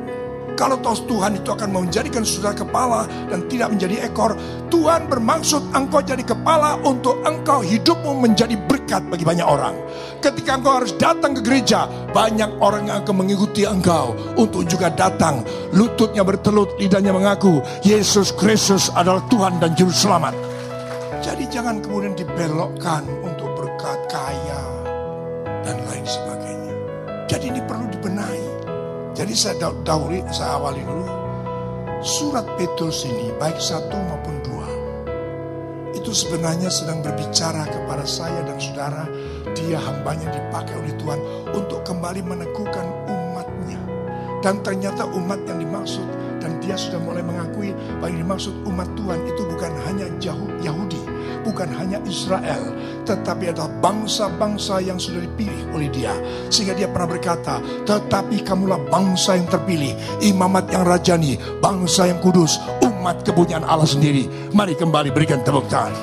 Kalau 0.55 0.79
toh 0.79 0.95
Tuhan 1.03 1.35
itu 1.35 1.51
akan 1.51 1.67
menjadikan 1.67 2.23
saudara 2.23 2.55
kepala 2.55 3.03
dan 3.27 3.43
tidak 3.51 3.75
menjadi 3.75 4.07
ekor, 4.07 4.39
Tuhan 4.71 5.11
bermaksud 5.11 5.75
engkau 5.75 5.99
jadi 5.99 6.23
kepala 6.23 6.79
untuk 6.87 7.19
engkau 7.27 7.59
hidupmu 7.59 8.23
menjadi 8.23 8.55
berkat 8.63 9.03
bagi 9.11 9.27
banyak 9.27 9.43
orang. 9.43 9.75
Ketika 10.23 10.55
engkau 10.55 10.79
harus 10.79 10.95
datang 10.95 11.35
ke 11.35 11.41
gereja, 11.43 11.91
banyak 12.15 12.47
orang 12.63 12.87
yang 12.87 13.03
akan 13.03 13.15
mengikuti 13.27 13.67
engkau 13.67 14.15
untuk 14.39 14.63
juga 14.63 14.87
datang. 14.95 15.43
Lututnya 15.75 16.23
bertelut, 16.23 16.71
lidahnya 16.79 17.11
mengaku, 17.11 17.59
Yesus 17.83 18.31
Kristus 18.31 18.87
adalah 18.95 19.21
Tuhan 19.27 19.59
dan 19.59 19.75
Juru 19.75 19.91
Selamat. 19.91 20.33
Jadi 21.19 21.51
jangan 21.51 21.83
kemudian 21.83 22.15
dibelokkan 22.15 23.03
untuk 23.27 23.51
berkat 23.59 23.99
kaya 24.07 24.61
dan 25.67 25.83
lain 25.83 26.05
sebagainya. 26.07 26.73
Jadi 27.27 27.51
ini 27.51 27.61
perlu 27.65 27.85
dibenahi. 27.91 28.44
Jadi 29.15 29.31
saya 29.31 29.71
dahului, 29.87 30.27
saya 30.27 30.59
awali 30.59 30.83
dulu. 30.83 31.07
Surat 32.03 32.43
Petrus 32.59 33.07
ini 33.07 33.31
baik 33.39 33.55
satu 33.63 33.95
maupun 33.95 34.35
dua. 34.43 34.67
Itu 35.95 36.11
sebenarnya 36.11 36.67
sedang 36.67 36.99
berbicara 36.99 37.63
kepada 37.63 38.03
saya 38.03 38.43
dan 38.43 38.59
saudara. 38.59 39.07
Dia 39.55 39.79
hambanya 39.79 40.27
dipakai 40.35 40.75
oleh 40.75 40.91
Tuhan 40.99 41.19
untuk 41.55 41.87
kembali 41.87 42.27
meneguhkan 42.27 42.87
umatnya. 43.07 43.79
Dan 44.43 44.59
ternyata 44.59 45.07
umat 45.07 45.39
yang 45.47 45.63
dimaksud 45.63 46.05
dan 46.43 46.59
dia 46.59 46.75
sudah 46.75 46.99
mulai 46.99 47.23
mengakui 47.23 47.71
bahwa 48.03 48.11
yang 48.11 48.27
dimaksud 48.27 48.53
umat 48.67 48.91
Tuhan 48.99 49.23
itu 49.31 49.41
bukan 49.47 49.71
hanya 49.87 50.11
Yahudi, 50.59 51.01
bukan 51.45 51.69
hanya 51.77 52.01
Israel, 52.09 52.73
tetapi 53.05 53.53
adalah 53.53 53.69
bangsa-bangsa 53.79 54.81
yang 54.81 54.97
sudah 54.97 55.21
dipilih 55.21 55.69
oleh 55.77 55.87
dia. 55.93 56.17
Sehingga 56.49 56.73
dia 56.73 56.89
pernah 56.89 57.13
berkata, 57.13 57.61
tetapi 57.85 58.41
kamulah 58.41 58.81
bangsa 58.89 59.37
yang 59.37 59.45
terpilih, 59.45 59.93
imamat 60.25 60.65
yang 60.73 60.83
rajani, 60.83 61.37
bangsa 61.61 62.09
yang 62.09 62.17
kudus, 62.19 62.57
umat 62.81 63.21
kepunyaan 63.21 63.61
Allah 63.61 63.85
sendiri. 63.85 64.25
Mari 64.51 64.73
kembali 64.73 65.13
berikan 65.13 65.45
tepuk 65.45 65.69
tangan. 65.69 65.93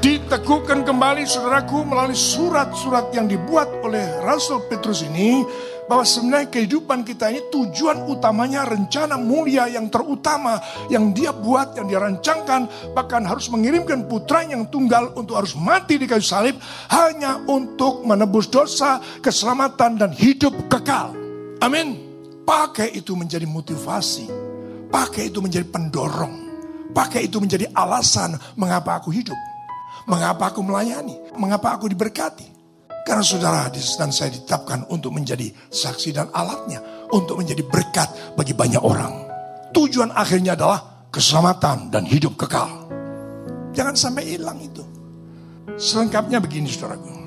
Diteguhkan 0.00 0.80
kembali 0.88 1.28
saudaraku 1.28 1.84
melalui 1.84 2.16
surat-surat 2.16 3.12
yang 3.12 3.28
dibuat 3.28 3.68
oleh 3.84 4.24
Rasul 4.24 4.64
Petrus 4.64 5.04
ini 5.04 5.44
bahwa 5.90 6.06
sebenarnya 6.06 6.54
kehidupan 6.54 7.02
kita 7.02 7.34
ini 7.34 7.50
tujuan 7.50 8.06
utamanya 8.06 8.62
rencana 8.62 9.18
mulia 9.18 9.66
yang 9.66 9.90
terutama 9.90 10.62
yang 10.86 11.10
dia 11.10 11.34
buat, 11.34 11.74
yang 11.74 11.90
dia 11.90 11.98
rancangkan, 11.98 12.94
bahkan 12.94 13.26
harus 13.26 13.50
mengirimkan 13.50 14.06
putra 14.06 14.46
yang 14.46 14.70
tunggal 14.70 15.10
untuk 15.18 15.34
harus 15.34 15.58
mati 15.58 15.98
di 15.98 16.06
kayu 16.06 16.22
salib 16.22 16.54
hanya 16.94 17.42
untuk 17.50 18.06
menebus 18.06 18.46
dosa, 18.46 19.02
keselamatan 19.18 19.98
dan 19.98 20.14
hidup 20.14 20.54
kekal. 20.70 21.10
Amin. 21.58 21.98
Pakai 22.46 22.94
itu 22.94 23.18
menjadi 23.18 23.50
motivasi, 23.50 24.30
pakai 24.94 25.26
itu 25.26 25.42
menjadi 25.42 25.66
pendorong, 25.66 26.34
pakai 26.94 27.26
itu 27.26 27.42
menjadi 27.42 27.66
alasan 27.74 28.38
mengapa 28.54 29.02
aku 29.02 29.10
hidup, 29.10 29.38
mengapa 30.06 30.54
aku 30.54 30.62
melayani, 30.62 31.18
mengapa 31.34 31.74
aku 31.74 31.90
diberkati. 31.90 32.49
Karena 33.00 33.24
saudara 33.24 33.66
dan 33.72 34.10
saya 34.12 34.30
ditetapkan 34.30 34.86
untuk 34.92 35.16
menjadi 35.16 35.48
saksi 35.72 36.14
dan 36.14 36.28
alatnya. 36.30 36.80
Untuk 37.10 37.42
menjadi 37.42 37.66
berkat 37.66 38.36
bagi 38.38 38.54
banyak 38.54 38.78
orang. 38.78 39.26
Tujuan 39.74 40.14
akhirnya 40.14 40.54
adalah 40.54 41.08
keselamatan 41.10 41.90
dan 41.90 42.06
hidup 42.06 42.38
kekal. 42.38 42.70
Jangan 43.74 43.94
sampai 43.98 44.34
hilang 44.34 44.58
itu. 44.62 44.82
Selengkapnya 45.74 46.38
begini 46.38 46.70
saudaraku. 46.70 47.18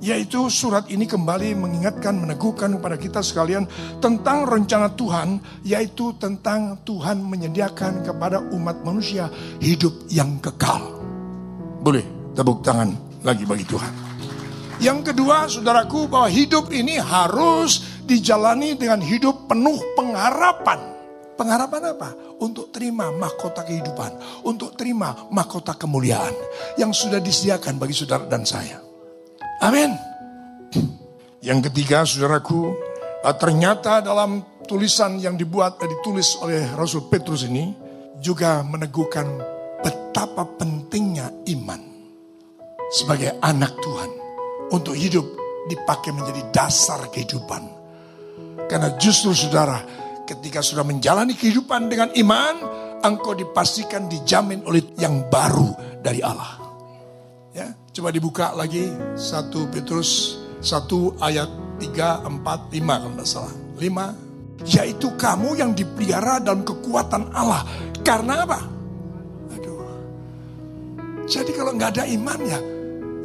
Yaitu 0.00 0.48
surat 0.48 0.88
ini 0.88 1.04
kembali 1.04 1.52
mengingatkan, 1.60 2.16
meneguhkan 2.16 2.80
kepada 2.80 2.96
kita 2.96 3.20
sekalian 3.20 3.68
tentang 4.00 4.48
rencana 4.48 4.88
Tuhan. 4.96 5.40
Yaitu 5.68 6.16
tentang 6.16 6.80
Tuhan 6.88 7.20
menyediakan 7.20 8.08
kepada 8.08 8.40
umat 8.56 8.80
manusia 8.80 9.28
hidup 9.60 9.92
yang 10.08 10.40
kekal. 10.40 10.80
Boleh 11.84 12.04
tepuk 12.32 12.64
tangan 12.64 12.96
lagi 13.20 13.44
bagi 13.44 13.68
Tuhan. 13.68 14.09
Yang 14.80 15.12
kedua, 15.12 15.44
saudaraku, 15.44 16.08
bahwa 16.08 16.32
hidup 16.32 16.72
ini 16.72 16.96
harus 16.96 18.00
dijalani 18.08 18.80
dengan 18.80 19.04
hidup 19.04 19.44
penuh 19.44 19.76
pengharapan. 19.92 20.80
Pengharapan 21.36 21.92
apa? 21.92 22.10
Untuk 22.40 22.72
terima 22.72 23.12
mahkota 23.12 23.60
kehidupan, 23.68 24.40
untuk 24.48 24.80
terima 24.80 25.28
mahkota 25.28 25.76
kemuliaan 25.76 26.32
yang 26.80 26.96
sudah 26.96 27.20
disediakan 27.20 27.76
bagi 27.76 27.92
saudara 27.92 28.24
dan 28.24 28.48
saya. 28.48 28.80
Amin. 29.60 29.92
Yang 31.44 31.68
ketiga, 31.68 32.08
saudaraku, 32.08 32.72
ternyata 33.36 34.00
dalam 34.00 34.40
tulisan 34.64 35.20
yang 35.20 35.36
dibuat 35.36 35.76
dan 35.76 35.92
ditulis 35.92 36.40
oleh 36.40 36.64
Rasul 36.72 37.04
Petrus 37.12 37.44
ini 37.44 37.76
juga 38.16 38.64
meneguhkan 38.64 39.28
betapa 39.84 40.48
pentingnya 40.56 41.28
iman 41.52 41.80
sebagai 42.92 43.36
anak 43.44 43.76
Tuhan 43.80 44.19
untuk 44.70 44.94
hidup 44.94 45.26
dipakai 45.68 46.14
menjadi 46.14 46.42
dasar 46.54 47.10
kehidupan. 47.10 47.62
Karena 48.70 48.94
justru 48.96 49.34
saudara, 49.34 49.82
ketika 50.26 50.62
sudah 50.62 50.86
menjalani 50.86 51.34
kehidupan 51.34 51.90
dengan 51.90 52.08
iman, 52.14 52.54
engkau 53.02 53.34
dipastikan 53.34 54.06
dijamin 54.06 54.62
oleh 54.62 54.94
yang 54.96 55.26
baru 55.26 55.74
dari 55.98 56.22
Allah. 56.22 56.58
Ya, 57.50 57.66
coba 57.90 58.14
dibuka 58.14 58.54
lagi 58.54 58.86
1 59.18 59.74
Petrus 59.74 60.38
1 60.62 61.18
ayat 61.18 61.50
3, 61.82 62.30
4, 62.30 62.46
5 62.46 63.02
kalau 63.02 63.14
tidak 63.18 63.28
salah. 63.28 63.54
5, 63.80 64.68
yaitu 64.68 65.08
kamu 65.16 65.56
yang 65.58 65.70
dipelihara 65.74 66.38
dalam 66.38 66.62
kekuatan 66.62 67.32
Allah. 67.32 67.64
Karena 68.04 68.44
apa? 68.44 68.60
Aduh. 69.56 69.82
Jadi 71.26 71.50
kalau 71.56 71.74
nggak 71.74 71.90
ada 71.96 72.04
iman 72.06 72.38
ya, 72.44 72.58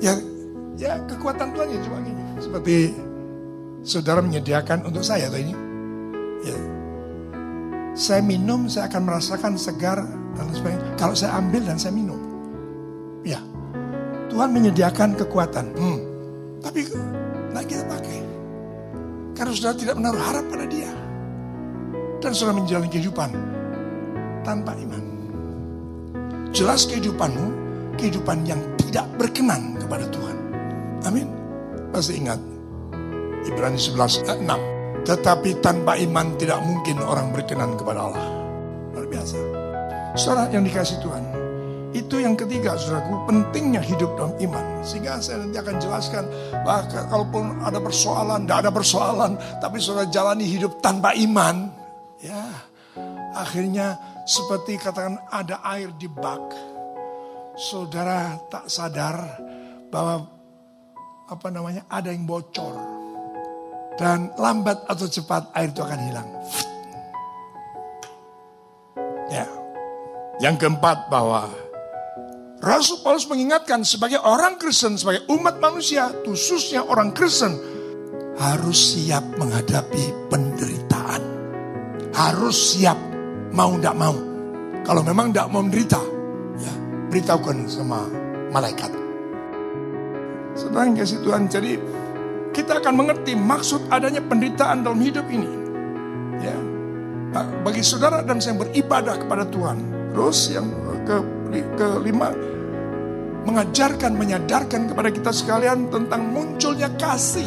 ya 0.02 0.14
Ya 0.76 1.00
kekuatan 1.08 1.56
Tuhan 1.56 1.68
ya 1.72 1.80
cuma 1.88 1.98
gini. 2.04 2.24
Seperti 2.40 2.76
saudara 3.86 4.20
menyediakan 4.20 4.84
untuk 4.84 5.04
saya 5.06 5.32
tuh 5.32 5.40
ini. 5.40 5.54
Ya. 6.44 6.58
Saya 7.96 8.20
minum, 8.20 8.68
saya 8.68 8.92
akan 8.92 9.08
merasakan 9.08 9.56
segar 9.56 10.04
dan 10.36 10.46
sebagainya. 10.52 10.84
Kalau 11.00 11.16
saya 11.16 11.40
ambil 11.40 11.64
dan 11.64 11.80
saya 11.80 11.96
minum. 11.96 12.20
Ya. 13.24 13.40
Tuhan 14.28 14.52
menyediakan 14.52 15.16
kekuatan. 15.16 15.66
Hmm. 15.80 16.00
Tapi 16.60 16.92
nah 17.56 17.64
kita 17.64 17.88
pakai. 17.88 18.20
Karena 19.32 19.52
saudara 19.56 19.76
tidak 19.80 19.96
menaruh 19.96 20.24
harap 20.28 20.46
pada 20.52 20.66
dia. 20.68 20.92
Dan 22.20 22.32
saudara 22.36 22.60
menjalani 22.60 22.92
kehidupan 22.92 23.32
tanpa 24.44 24.76
iman. 24.76 25.04
Jelas 26.52 26.84
kehidupanmu, 26.88 27.48
kehidupan 27.96 28.44
yang 28.44 28.60
tidak 28.80 29.08
berkenan 29.16 29.76
kepada 29.80 30.08
Tuhan. 30.08 30.35
Amin. 31.06 31.30
Pasti 31.94 32.18
ingat. 32.18 32.42
Ibrani 33.46 33.78
11 33.78 34.26
6. 34.26 35.06
Tetapi 35.06 35.62
tanpa 35.62 35.94
iman 36.02 36.34
tidak 36.36 36.60
mungkin 36.66 36.98
orang 36.98 37.30
berkenan 37.30 37.78
kepada 37.78 38.10
Allah. 38.10 38.26
Luar 38.92 39.06
biasa. 39.06 39.38
Saudara 40.18 40.50
yang 40.50 40.66
dikasih 40.66 40.98
Tuhan. 41.06 41.24
Itu 41.96 42.20
yang 42.20 42.36
ketiga, 42.36 42.76
saudaraku, 42.76 43.24
pentingnya 43.24 43.80
hidup 43.80 44.20
dalam 44.20 44.36
iman. 44.36 44.84
Sehingga 44.84 45.16
saya 45.24 45.48
nanti 45.48 45.56
akan 45.56 45.76
jelaskan 45.80 46.28
bahwa 46.68 46.92
kalaupun 46.92 47.44
ada 47.64 47.80
persoalan, 47.80 48.44
tidak 48.44 48.60
ada 48.68 48.72
persoalan, 48.76 49.32
tapi 49.64 49.78
saudara 49.80 50.12
jalani 50.12 50.44
hidup 50.44 50.84
tanpa 50.84 51.16
iman, 51.16 51.72
ya 52.20 52.52
akhirnya 53.32 53.96
seperti 54.28 54.76
katakan 54.76 55.16
ada 55.32 55.64
air 55.72 55.96
di 55.96 56.12
bak. 56.12 56.44
Saudara 57.56 58.44
tak 58.52 58.68
sadar 58.68 59.40
bahwa 59.88 60.35
apa 61.26 61.48
namanya 61.50 61.90
ada 61.90 62.14
yang 62.14 62.30
bocor 62.30 62.78
dan 63.98 64.30
lambat 64.38 64.86
atau 64.86 65.08
cepat 65.10 65.50
air 65.58 65.74
itu 65.74 65.82
akan 65.82 66.00
hilang. 66.06 66.30
Ya. 69.32 69.48
Yang 70.44 70.68
keempat 70.68 71.08
bahwa 71.08 71.48
Rasul 72.60 73.00
Paulus 73.02 73.26
mengingatkan 73.32 73.88
sebagai 73.88 74.20
orang 74.20 74.60
Kristen, 74.60 75.00
sebagai 75.00 75.24
umat 75.32 75.64
manusia, 75.64 76.12
khususnya 76.28 76.84
orang 76.84 77.16
Kristen, 77.16 77.56
harus 78.36 78.96
siap 78.96 79.24
menghadapi 79.40 80.28
penderitaan. 80.28 81.24
Harus 82.16 82.76
siap, 82.76 83.00
mau 83.56 83.76
tidak 83.80 83.96
mau. 83.96 84.16
Kalau 84.84 85.02
memang 85.08 85.32
tidak 85.32 85.48
mau 85.52 85.64
menderita, 85.64 86.02
ya 86.60 86.74
beritahukan 87.12 87.58
sama 87.72 88.08
malaikat. 88.52 89.05
Saudara 90.56 90.88
yang 90.88 90.96
kasih 90.96 91.20
Tuhan, 91.20 91.52
jadi 91.52 91.76
kita 92.56 92.80
akan 92.80 92.94
mengerti 92.96 93.36
maksud 93.36 93.92
adanya 93.92 94.24
penderitaan 94.24 94.88
dalam 94.88 95.04
hidup 95.04 95.28
ini. 95.28 95.52
Ya, 96.40 96.56
bagi 97.64 97.84
saudara 97.84 98.24
dan 98.24 98.40
saya 98.40 98.56
beribadah 98.56 99.20
kepada 99.20 99.44
Tuhan. 99.52 99.78
Terus 100.16 100.40
yang 100.56 100.72
ke 101.04 101.18
kelima 101.76 102.32
mengajarkan, 103.46 104.16
menyadarkan 104.16 104.90
kepada 104.90 105.10
kita 105.12 105.32
sekalian 105.36 105.92
tentang 105.92 106.32
munculnya 106.32 106.90
kasih 106.96 107.46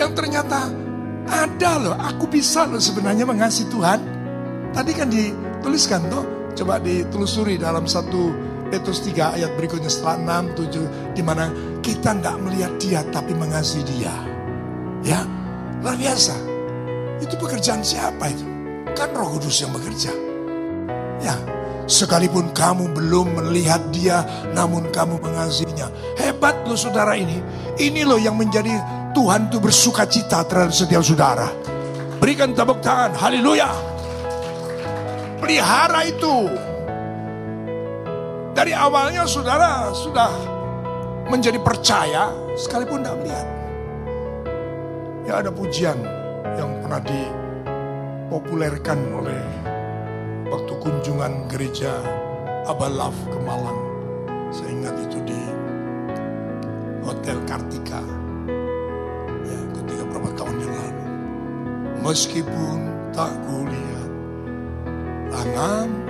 yang 0.00 0.16
ternyata 0.16 0.72
ada 1.28 1.72
loh. 1.76 1.96
Aku 2.00 2.26
bisa 2.32 2.64
loh 2.64 2.80
sebenarnya 2.80 3.28
mengasihi 3.28 3.68
Tuhan. 3.68 4.00
Tadi 4.72 4.92
kan 4.96 5.12
dituliskan 5.12 6.08
tuh, 6.08 6.24
coba 6.56 6.80
ditelusuri 6.80 7.60
dalam 7.60 7.84
satu 7.84 8.32
Petrus 8.68 9.00
3 9.00 9.40
ayat 9.40 9.50
berikutnya 9.56 9.88
setelah 9.88 10.44
6, 10.44 10.68
7. 10.68 11.16
di 11.16 11.22
mana 11.24 11.48
kita 11.80 12.12
tidak 12.12 12.36
melihat 12.44 12.72
dia 12.76 13.00
tapi 13.08 13.32
mengasihi 13.32 13.84
dia. 13.88 14.12
Ya, 15.00 15.24
luar 15.80 15.96
biasa. 15.96 16.36
Itu 17.18 17.34
pekerjaan 17.40 17.80
siapa 17.80 18.28
itu? 18.28 18.44
Kan 18.92 19.16
roh 19.16 19.36
kudus 19.36 19.64
yang 19.64 19.72
bekerja. 19.72 20.12
Ya, 21.24 21.34
sekalipun 21.88 22.52
kamu 22.52 22.92
belum 22.92 23.40
melihat 23.40 23.80
dia 23.88 24.22
namun 24.52 24.92
kamu 24.92 25.16
mengasihinya. 25.18 25.88
Hebat 26.20 26.68
loh 26.68 26.76
saudara 26.76 27.16
ini. 27.16 27.40
Ini 27.80 28.04
loh 28.04 28.20
yang 28.20 28.36
menjadi 28.36 28.70
Tuhan 29.16 29.48
itu 29.48 29.58
bersuka 29.58 30.04
cita 30.04 30.44
terhadap 30.44 30.76
setiap 30.76 31.00
saudara. 31.00 31.48
Berikan 32.20 32.52
tepuk 32.52 32.84
tangan. 32.84 33.16
Haleluya. 33.16 33.70
Pelihara 35.38 36.02
itu 36.04 36.67
dari 38.58 38.74
awalnya 38.74 39.22
saudara 39.22 39.94
sudah 39.94 40.34
menjadi 41.30 41.62
percaya 41.62 42.34
sekalipun 42.58 43.06
tidak 43.06 43.14
melihat. 43.22 43.46
Ya 45.30 45.38
ada 45.38 45.54
pujian 45.54 45.94
yang 46.58 46.82
pernah 46.82 46.98
dipopulerkan 47.06 48.98
oleh 49.14 49.38
waktu 50.50 50.74
kunjungan 50.82 51.46
gereja 51.46 52.02
Abalaf 52.66 53.14
ke 53.30 53.38
Malang. 53.46 53.78
Saya 54.50 54.74
ingat 54.74 55.06
itu 55.06 55.22
di 55.22 55.38
Hotel 57.06 57.38
Kartika. 57.46 58.02
Ya, 59.46 59.60
ketika 59.78 60.02
berapa 60.02 60.34
tahun 60.34 60.58
yang 60.58 60.74
lalu. 60.74 61.06
Meskipun 62.02 62.90
tak 63.14 63.30
kulihat 63.46 64.10
tangan. 65.30 66.07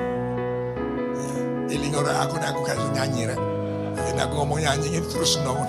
Iling 1.68 1.92
orang 1.92 2.16
aku, 2.24 2.40
aku 2.40 2.60
kasih 2.64 2.88
nyanyi. 2.96 3.28
Rek. 3.28 3.40
Ini 4.08 4.20
aku 4.24 4.34
ngomong 4.40 4.60
nyanyi 4.64 4.88
ini 4.88 5.04
terus 5.04 5.36
nong. 5.44 5.68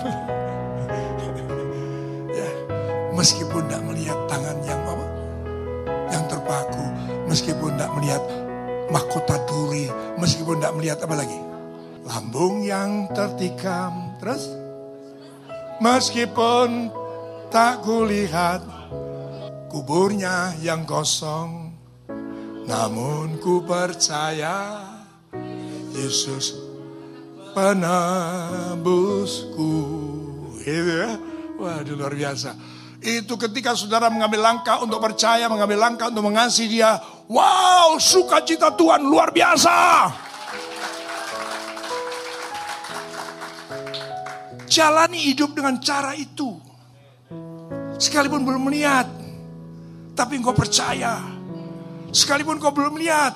ya, 2.40 2.48
meskipun 3.12 3.68
tidak 3.68 3.82
melihat 3.84 4.16
tangan 4.24 4.56
yang 4.64 4.80
apa? 4.80 5.06
Yang 6.08 6.24
terpaku. 6.32 6.84
Meskipun 7.28 7.76
tidak 7.76 7.92
melihat 8.00 8.22
mahkota 8.88 9.36
duri. 9.44 9.92
Meskipun 10.16 10.56
tidak 10.58 10.74
melihat 10.80 10.98
apa 11.04 11.14
lagi? 11.20 11.38
Lambung 12.08 12.64
yang 12.64 13.12
tertikam. 13.12 14.16
Terus? 14.24 14.48
Meskipun 15.84 16.88
tak 17.52 17.84
kulihat 17.84 18.64
kuburnya 19.68 20.56
yang 20.64 20.88
kosong. 20.88 21.76
Namun 22.64 23.36
ku 23.42 23.62
percaya 23.64 24.89
Yesus 26.00 26.70
penebusku. 27.52 28.92
Itu 30.64 30.92
ya. 30.96 31.18
Waduh 31.60 31.92
luar 31.92 32.16
biasa. 32.16 32.56
Itu 33.00 33.36
ketika 33.40 33.72
saudara 33.76 34.12
mengambil 34.12 34.44
langkah 34.44 34.80
untuk 34.84 35.00
percaya, 35.00 35.48
mengambil 35.48 35.80
langkah 35.80 36.12
untuk 36.12 36.24
mengasihi 36.24 36.80
dia. 36.80 37.00
Wow, 37.28 37.96
sukacita 37.96 38.76
Tuhan 38.76 39.00
luar 39.04 39.32
biasa. 39.32 39.76
Jalani 44.68 45.18
hidup 45.32 45.56
dengan 45.56 45.80
cara 45.80 46.12
itu. 46.14 46.60
Sekalipun 48.00 48.44
belum 48.44 48.68
melihat, 48.68 49.08
tapi 50.16 50.40
engkau 50.40 50.56
percaya. 50.56 51.20
Sekalipun 52.12 52.56
kau 52.60 52.72
belum 52.72 52.96
lihat, 52.96 53.34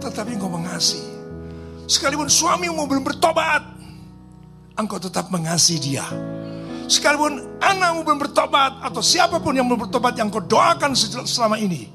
tetapi 0.00 0.36
engkau 0.36 0.52
mengasihi. 0.52 1.09
Sekalipun 1.90 2.30
suamimu 2.30 2.86
belum 2.86 3.02
bertobat, 3.02 3.66
engkau 4.78 5.02
tetap 5.02 5.26
mengasihi 5.34 5.82
dia. 5.82 6.06
Sekalipun 6.86 7.58
anakmu 7.58 8.06
belum 8.06 8.30
bertobat 8.30 8.78
atau 8.78 9.02
siapa 9.02 9.42
pun 9.42 9.58
yang 9.58 9.66
belum 9.66 9.90
bertobat 9.90 10.14
yang 10.14 10.30
kau 10.30 10.38
doakan 10.38 10.94
selama 11.26 11.58
ini, 11.58 11.90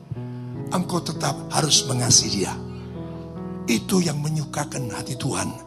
engkau 0.76 1.00
tetap 1.00 1.32
harus 1.48 1.88
mengasihi 1.88 2.44
dia. 2.44 2.52
Itu 3.72 4.04
yang 4.04 4.20
menyukakan 4.20 4.92
hati 4.92 5.16
Tuhan. 5.16 5.64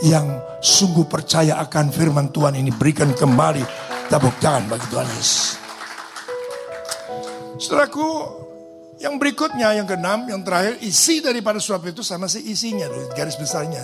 Yang 0.00 0.40
sungguh 0.64 1.04
percaya 1.04 1.60
akan 1.60 1.92
firman 1.92 2.32
Tuhan 2.32 2.56
ini 2.56 2.72
berikan 2.72 3.12
kembali 3.12 3.62
tepuk 4.08 4.32
tangan 4.40 4.64
bagi 4.64 4.86
Tuhan 4.88 5.08
Yesus. 5.12 5.60
Saudaraku, 7.60 8.08
yang 8.98 9.16
berikutnya, 9.16 9.78
yang 9.78 9.86
keenam, 9.86 10.26
yang 10.26 10.42
terakhir, 10.42 10.82
isi 10.82 11.22
daripada 11.22 11.62
surat 11.62 11.82
itu 11.86 12.02
sama 12.02 12.26
si 12.26 12.42
isinya, 12.42 12.90
garis 13.14 13.38
besarnya. 13.38 13.82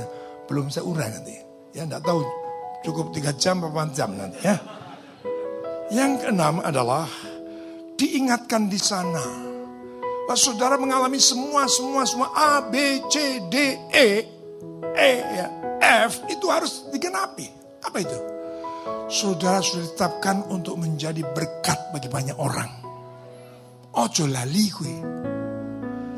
Belum 0.51 0.69
saya 0.69 0.85
urang 0.85 1.09
nanti. 1.09 1.39
Ya, 1.75 1.87
enggak 1.87 2.07
tahu 2.07 2.23
Cukup 2.85 3.17
tiga 3.17 3.33
jam, 3.33 3.65
berapa 3.65 3.89
jam 3.97 4.13
nanti 4.13 4.45
ya. 4.45 4.61
Yang 5.89 6.29
keenam 6.29 6.61
adalah 6.61 7.09
diingatkan 7.97 8.69
di 8.69 8.77
sana. 8.77 9.25
Bahwa 10.29 10.37
saudara 10.37 10.77
mengalami 10.77 11.17
semua, 11.17 11.65
semua, 11.65 12.05
semua 12.05 12.29
A, 12.37 12.61
B, 12.61 13.01
C, 13.09 13.41
D, 13.49 13.57
E, 13.89 14.09
E, 14.93 15.11
ya, 15.21 15.47
F 16.09 16.29
itu 16.29 16.45
harus 16.53 16.89
digenapi. 16.93 17.49
Apa 17.85 18.05
itu? 18.05 18.17
Saudara 19.09 19.65
sudah 19.65 19.85
ditetapkan 19.89 20.45
untuk 20.53 20.77
menjadi 20.77 21.25
berkat 21.33 21.93
bagi 21.93 22.09
banyak 22.13 22.37
orang. 22.37 22.84
Ojo 23.95 24.25
lali 24.27 24.67
kui. 24.75 24.97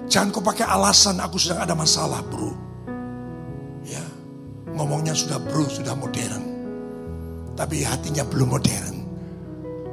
Jangan 0.07 0.33
kau 0.33 0.41
pakai 0.41 0.65
alasan 0.65 1.21
aku 1.21 1.37
sedang 1.37 1.67
ada 1.67 1.75
masalah 1.77 2.23
bro. 2.25 2.53
Ya, 3.85 4.03
ngomongnya 4.75 5.13
sudah 5.13 5.37
bro, 5.43 5.67
sudah 5.69 5.93
modern 5.93 6.57
tapi 7.57 7.83
hatinya 7.83 8.23
belum 8.29 8.53
modern. 8.53 8.97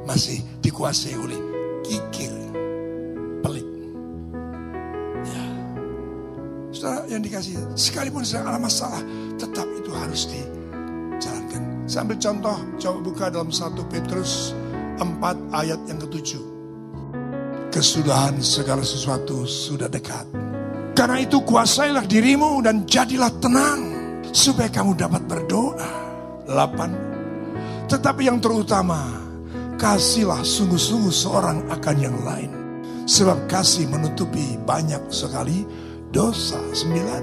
Masih 0.04 0.44
dikuasai 0.60 1.16
oleh 1.16 1.40
kikir, 1.80 2.28
pelit. 3.40 3.64
Ya. 5.24 5.44
Saudara 6.68 7.08
yang 7.08 7.24
dikasih, 7.24 7.56
sekalipun 7.72 8.20
sedang 8.20 8.52
ada 8.52 8.60
masalah, 8.60 9.00
tetap 9.40 9.64
itu 9.80 9.90
harus 9.96 10.28
dijalankan. 10.28 11.88
Saya 11.88 12.04
ambil 12.04 12.20
contoh, 12.20 12.56
coba 12.76 12.98
buka 13.00 13.24
dalam 13.32 13.48
1 13.48 13.80
Petrus 13.88 14.52
4 15.00 15.56
ayat 15.56 15.80
yang 15.88 15.96
ketujuh. 16.04 16.53
Kesudahan 17.74 18.38
segala 18.38 18.86
sesuatu 18.86 19.42
sudah 19.42 19.90
dekat. 19.90 20.30
Karena 20.94 21.18
itu 21.18 21.42
kuasailah 21.42 22.06
dirimu 22.06 22.62
dan 22.62 22.86
jadilah 22.86 23.34
tenang. 23.42 23.82
Supaya 24.30 24.70
kamu 24.70 24.94
dapat 24.94 25.26
berdoa. 25.26 25.90
8 26.46 27.14
tetapi 27.84 28.26
yang 28.26 28.40
terutama, 28.40 29.20
kasihlah 29.76 30.40
sungguh-sungguh 30.40 31.12
seorang 31.12 31.68
akan 31.68 31.96
yang 32.00 32.16
lain. 32.24 32.50
Sebab 33.04 33.44
kasih 33.44 33.84
menutupi 33.92 34.56
banyak 34.64 35.12
sekali 35.12 35.68
dosa. 36.08 36.56
Sembilan, 36.72 37.22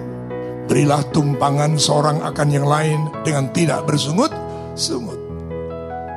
berilah 0.70 1.02
tumpangan 1.10 1.82
seorang 1.82 2.22
akan 2.22 2.48
yang 2.54 2.70
lain 2.70 3.10
dengan 3.26 3.50
tidak 3.50 3.90
bersungut-sungut. 3.90 5.18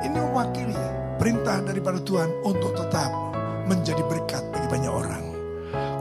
Ini 0.05 0.13
mewakili 0.13 0.77
perintah 1.17 1.65
daripada 1.65 1.97
Tuhan 2.05 2.29
untuk 2.45 2.77
tetap 2.77 3.24
menjadi 3.67 4.01
berkat 4.05 4.43
bagi 4.53 4.67
banyak 4.69 4.93
orang. 4.93 5.25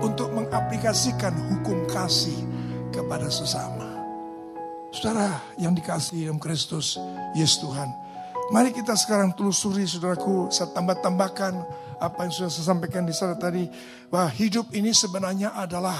Untuk 0.05 0.31
mengaplikasikan 0.37 1.33
hukum 1.51 1.89
kasih 1.89 2.37
kepada 2.93 3.27
sesama. 3.33 3.89
Saudara 4.93 5.43
yang 5.59 5.75
dikasih 5.75 6.29
dalam 6.29 6.39
Kristus, 6.39 7.01
Yesus 7.35 7.65
Tuhan, 7.65 7.89
Mari 8.53 8.77
kita 8.77 8.93
sekarang 8.93 9.33
telusuri 9.33 9.89
saudaraku, 9.89 10.53
saya 10.53 10.69
tambah-tambahkan 10.77 11.65
apa 11.97 12.29
yang 12.29 12.33
sudah 12.35 12.53
saya 12.53 12.77
sampaikan 12.77 13.09
di 13.09 13.17
sana 13.17 13.41
tadi. 13.41 13.65
Bahwa 14.13 14.29
hidup 14.37 14.69
ini 14.77 14.93
sebenarnya 14.93 15.57
adalah 15.57 15.97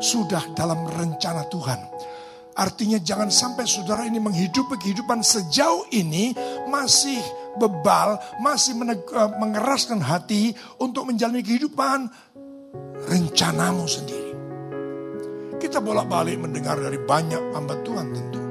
sudah 0.00 0.56
dalam 0.56 0.88
rencana 0.88 1.44
Tuhan. 1.52 1.80
Artinya 2.56 2.96
jangan 3.02 3.28
sampai 3.28 3.68
saudara 3.68 4.08
ini 4.08 4.16
menghidupi 4.16 4.80
kehidupan 4.80 5.20
sejauh 5.20 5.90
ini 5.92 6.32
masih 6.70 7.20
bebal, 7.58 8.18
masih 8.42 8.74
eh, 8.82 9.30
mengeraskan 9.38 10.02
hati 10.02 10.54
untuk 10.82 11.08
menjalani 11.08 11.42
kehidupan 11.42 12.10
rencanamu 13.08 13.84
sendiri. 13.86 14.32
Kita 15.60 15.80
bolak-balik 15.80 16.36
mendengar 16.44 16.76
dari 16.76 17.00
banyak 17.00 17.56
hamba 17.56 17.80
Tuhan 17.80 18.12
tentu. 18.12 18.42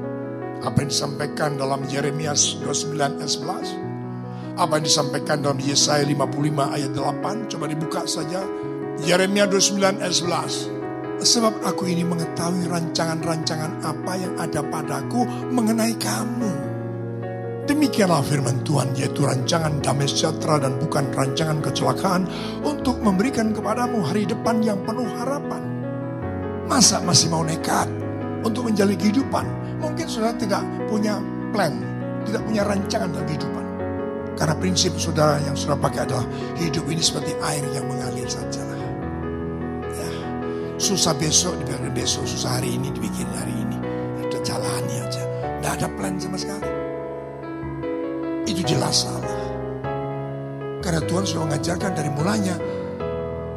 Apa 0.64 0.82
yang 0.82 0.90
disampaikan 0.90 1.60
dalam 1.60 1.84
Yeremia 1.86 2.34
29 2.34 3.20
ayat 3.20 3.30
11. 3.30 4.58
Apa 4.58 4.80
yang 4.80 4.86
disampaikan 4.88 5.38
dalam 5.44 5.60
Yesaya 5.60 6.08
55 6.08 6.74
ayat 6.74 6.92
8. 6.96 7.52
Coba 7.52 7.66
dibuka 7.68 8.02
saja. 8.08 8.42
Yeremia 9.04 9.46
29 9.46 10.00
ayat 10.00 10.16
11. 10.16 10.74
Sebab 11.22 11.62
aku 11.68 11.86
ini 11.86 12.02
mengetahui 12.08 12.66
rancangan-rancangan 12.72 13.84
apa 13.84 14.14
yang 14.18 14.34
ada 14.40 14.62
padaku 14.66 15.28
mengenai 15.52 15.94
kamu. 16.00 16.63
Demikianlah 17.84 18.24
firman 18.24 18.64
Tuhan 18.64 18.96
yaitu 18.96 19.28
rancangan 19.28 19.84
damai 19.84 20.08
sejahtera 20.08 20.56
dan 20.56 20.80
bukan 20.80 21.04
rancangan 21.12 21.60
kecelakaan 21.60 22.24
untuk 22.64 22.96
memberikan 23.04 23.52
kepadamu 23.52 24.00
hari 24.08 24.24
depan 24.24 24.64
yang 24.64 24.80
penuh 24.88 25.04
harapan. 25.20 25.60
Masa 26.64 27.04
masih 27.04 27.28
mau 27.28 27.44
nekat 27.44 27.92
untuk 28.48 28.72
menjalani 28.72 28.96
kehidupan 28.96 29.44
Mungkin 29.84 30.08
saudara 30.08 30.32
tidak 30.40 30.64
punya 30.88 31.20
plan, 31.52 31.76
tidak 32.24 32.48
punya 32.48 32.64
rancangan 32.64 33.12
dalam 33.12 33.28
kehidupan. 33.28 33.66
Karena 34.40 34.56
prinsip 34.56 34.96
saudara 34.96 35.44
yang 35.44 35.60
saudara 35.60 35.84
pakai 35.84 36.08
adalah 36.08 36.24
hidup 36.56 36.88
ini 36.88 37.04
seperti 37.04 37.36
air 37.44 37.68
yang 37.76 37.84
mengalir 37.92 38.32
saja. 38.32 38.64
Ya, 39.92 40.10
susah 40.80 41.12
besok 41.20 41.60
dibiarkan 41.60 41.92
besok, 41.92 42.24
susah 42.32 42.64
hari 42.64 42.80
ini 42.80 42.96
dibikin 42.96 43.28
hari 43.36 43.52
ini. 43.52 43.76
Ada 44.24 44.40
jalani 44.40 44.96
aja, 45.04 45.24
tidak 45.60 45.72
ada 45.84 45.88
plan 46.00 46.16
sama 46.16 46.40
sekali. 46.40 46.83
Itu 48.44 48.62
jelas 48.64 49.08
salah. 49.08 49.40
Karena 50.84 51.00
Tuhan 51.08 51.24
sudah 51.24 51.48
mengajarkan 51.48 51.92
dari 51.96 52.12
mulanya 52.12 52.56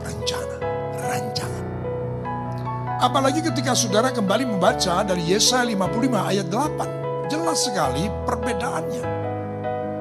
rencana, 0.06 0.56
rancangan. 0.94 1.64
Apalagi 3.02 3.42
ketika 3.42 3.74
saudara 3.74 4.14
kembali 4.14 4.46
membaca 4.46 5.02
dari 5.02 5.26
Yesaya 5.26 5.66
55 5.66 6.30
ayat 6.30 6.46
8. 6.46 7.26
Jelas 7.26 7.58
sekali 7.66 8.06
perbedaannya. 8.22 9.04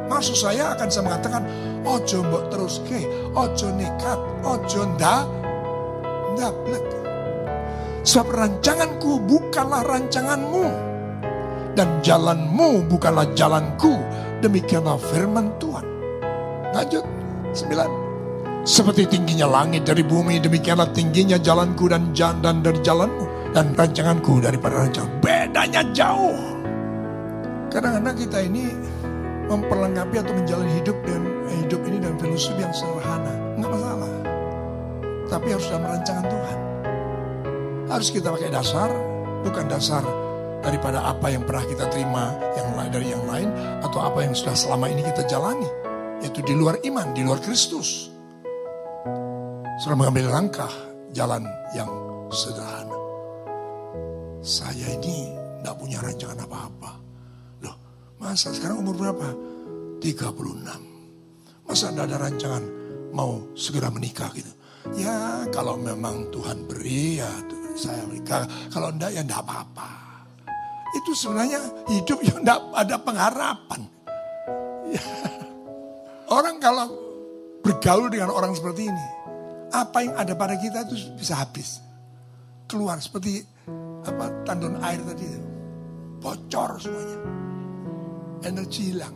Maksud 0.05 0.37
saya 0.37 0.77
akan 0.77 0.87
saya 0.93 1.03
mengatakan, 1.09 1.43
ojo 1.81 2.21
mbok 2.21 2.53
terus 2.53 2.77
ke, 2.85 3.09
ojo 3.33 3.73
nekat, 3.73 4.19
ojo 4.45 4.81
nda, 4.93 5.25
ndablek. 6.37 6.85
Sebab 8.05 8.27
rancanganku 8.29 9.17
bukanlah 9.25 9.81
rancanganmu. 9.81 10.65
Dan 11.73 11.99
jalanmu 12.05 12.85
bukanlah 12.85 13.25
jalanku. 13.33 13.97
Demikianlah 14.45 15.01
firman 15.01 15.49
Tuhan. 15.57 15.81
Lanjut. 16.69 17.01
Sembilan. 17.49 17.89
Seperti 18.61 19.09
tingginya 19.09 19.49
langit 19.49 19.89
dari 19.89 20.05
bumi, 20.05 20.37
demikianlah 20.37 20.93
tingginya 20.93 21.41
jalanku 21.41 21.89
dan 21.89 22.13
jalan 22.13 22.61
dari 22.61 22.77
jalanmu. 22.85 23.25
Dan 23.57 23.73
rancanganku 23.73 24.37
daripada 24.45 24.85
rancangan. 24.85 25.09
Bedanya 25.17 25.81
jauh. 25.97 26.61
Kadang-kadang 27.73 28.17
kita 28.21 28.37
ini 28.45 28.69
memperlengkapi 29.49 30.15
atau 30.21 30.33
menjalani 30.37 30.73
hidup 30.77 30.97
dengan 31.01 31.23
hidup 31.65 31.81
ini 31.89 31.97
dengan 31.97 32.17
filosofi 32.21 32.61
yang 32.61 32.75
sederhana. 32.77 33.33
Enggak 33.57 33.71
masalah. 33.73 34.11
Tapi 35.25 35.47
harus 35.57 35.65
dalam 35.73 35.85
rancangan 35.89 36.25
Tuhan. 36.29 36.59
Harus 37.89 38.07
kita 38.13 38.27
pakai 38.29 38.53
dasar, 38.53 38.93
bukan 39.41 39.65
dasar 39.65 40.05
daripada 40.65 41.05
apa 41.05 41.29
yang 41.29 41.45
pernah 41.45 41.61
kita 41.69 41.85
terima 41.93 42.33
yang 42.57 42.73
lain 42.73 42.89
dari 42.89 43.07
yang 43.13 43.23
lain 43.29 43.49
atau 43.85 44.01
apa 44.01 44.25
yang 44.25 44.33
sudah 44.33 44.57
selama 44.57 44.89
ini 44.89 45.05
kita 45.05 45.29
jalani 45.29 45.69
yaitu 46.25 46.41
di 46.41 46.57
luar 46.57 46.81
iman, 46.81 47.13
di 47.13 47.21
luar 47.21 47.37
Kristus. 47.37 48.09
Sudah 49.77 49.93
mengambil 49.93 50.31
langkah 50.31 50.71
jalan 51.13 51.45
yang 51.77 51.91
sederhana. 52.33 52.97
Saya 54.41 54.95
ini 54.97 55.29
tidak 55.61 55.75
punya 55.77 55.99
rancangan 56.01 56.39
apa-apa. 56.47 56.91
Loh, 57.61 57.75
masa 58.17 58.55
sekarang 58.55 58.81
umur 58.81 58.95
berapa? 58.97 59.27
36. 60.01 61.65
Masa 61.65 61.91
tidak 61.91 62.05
ada 62.09 62.17
rancangan 62.29 62.63
mau 63.13 63.41
segera 63.53 63.91
menikah 63.91 64.31
gitu? 64.33 64.49
Ya 64.95 65.49
kalau 65.49 65.81
memang 65.81 66.29
Tuhan 66.29 66.69
beri 66.69 67.19
ya 67.19 67.29
saya 67.75 68.05
menikah. 68.07 68.47
Kalau 68.71 68.93
enggak 68.93 69.11
ya 69.17 69.21
enggak 69.25 69.43
apa-apa. 69.43 70.04
Itu 70.95 71.11
sebenarnya 71.11 71.59
hidup 71.91 72.19
yang 72.23 72.39
enggak 72.39 72.59
ada 72.71 72.95
pengharapan. 73.03 73.81
Ya. 74.87 75.03
Orang 76.31 76.57
kalau 76.63 76.87
bergaul 77.59 78.07
dengan 78.07 78.31
orang 78.31 78.55
seperti 78.55 78.87
ini, 78.87 79.05
apa 79.75 79.97
yang 80.07 80.15
ada 80.15 80.33
pada 80.33 80.55
kita 80.55 80.87
itu 80.87 81.19
bisa 81.19 81.35
habis. 81.35 81.83
Keluar 82.65 82.97
seperti 82.97 83.43
apa 84.07 84.31
tandon 84.47 84.79
air 84.81 85.03
tadi. 85.03 85.27
Bocor 86.23 86.79
semuanya. 86.81 87.19
Energi 88.47 88.95
hilang. 88.95 89.15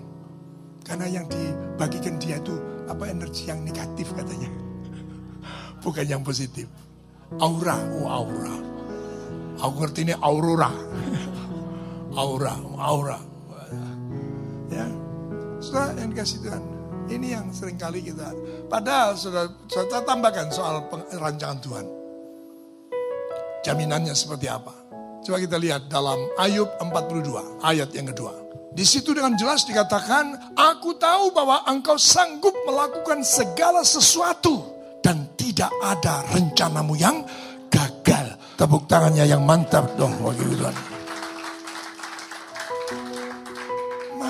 Karena 0.83 1.05
yang 1.09 1.25
dibagikan 1.29 2.17
dia 2.21 2.37
itu 2.37 2.53
apa 2.89 3.07
energi 3.09 3.49
yang 3.49 3.61
negatif 3.63 4.13
katanya. 4.13 4.49
Bukan 5.79 6.05
yang 6.05 6.21
positif. 6.21 6.67
Aura, 7.39 7.77
oh 7.97 8.09
aura. 8.09 8.57
Aku 9.61 9.73
ngerti 9.85 10.09
ini 10.09 10.13
aurora. 10.17 10.71
Aura, 12.13 12.55
aura. 12.77 13.19
Ya, 14.69 14.85
sudah 15.59 15.93
yang 15.97 16.13
dikasih 16.13 16.37
Tuhan. 16.45 16.63
Ini 17.09 17.27
yang 17.41 17.49
sering 17.49 17.77
kali 17.77 18.05
kita. 18.05 18.29
Padahal 18.69 19.17
sudah 19.17 19.49
saya 19.65 20.05
tambahkan 20.05 20.53
soal 20.53 20.85
rancangan 21.17 21.57
Tuhan. 21.57 21.85
Jaminannya 23.65 24.13
seperti 24.13 24.45
apa? 24.45 24.71
Coba 25.25 25.41
kita 25.41 25.57
lihat 25.59 25.89
dalam 25.91 26.17
Ayub 26.39 26.69
42 26.79 27.65
ayat 27.65 27.89
yang 27.97 28.07
kedua. 28.13 28.31
Di 28.69 28.85
situ 28.85 29.11
dengan 29.11 29.33
jelas 29.33 29.65
dikatakan, 29.65 30.53
aku 30.53 30.95
tahu 31.01 31.33
bahwa 31.33 31.65
engkau 31.65 31.97
sanggup 31.97 32.53
melakukan 32.63 33.25
segala 33.25 33.81
sesuatu 33.81 34.63
dan 35.01 35.33
tidak 35.35 35.73
ada 35.81 36.23
rencanamu 36.29 36.93
yang 36.93 37.25
gagal. 37.73 38.37
Tepuk 38.55 38.85
tangannya 38.85 39.25
yang 39.25 39.41
mantap 39.43 39.89
dong 39.97 40.13
bagi 40.21 40.45
Tuhan. 40.45 40.98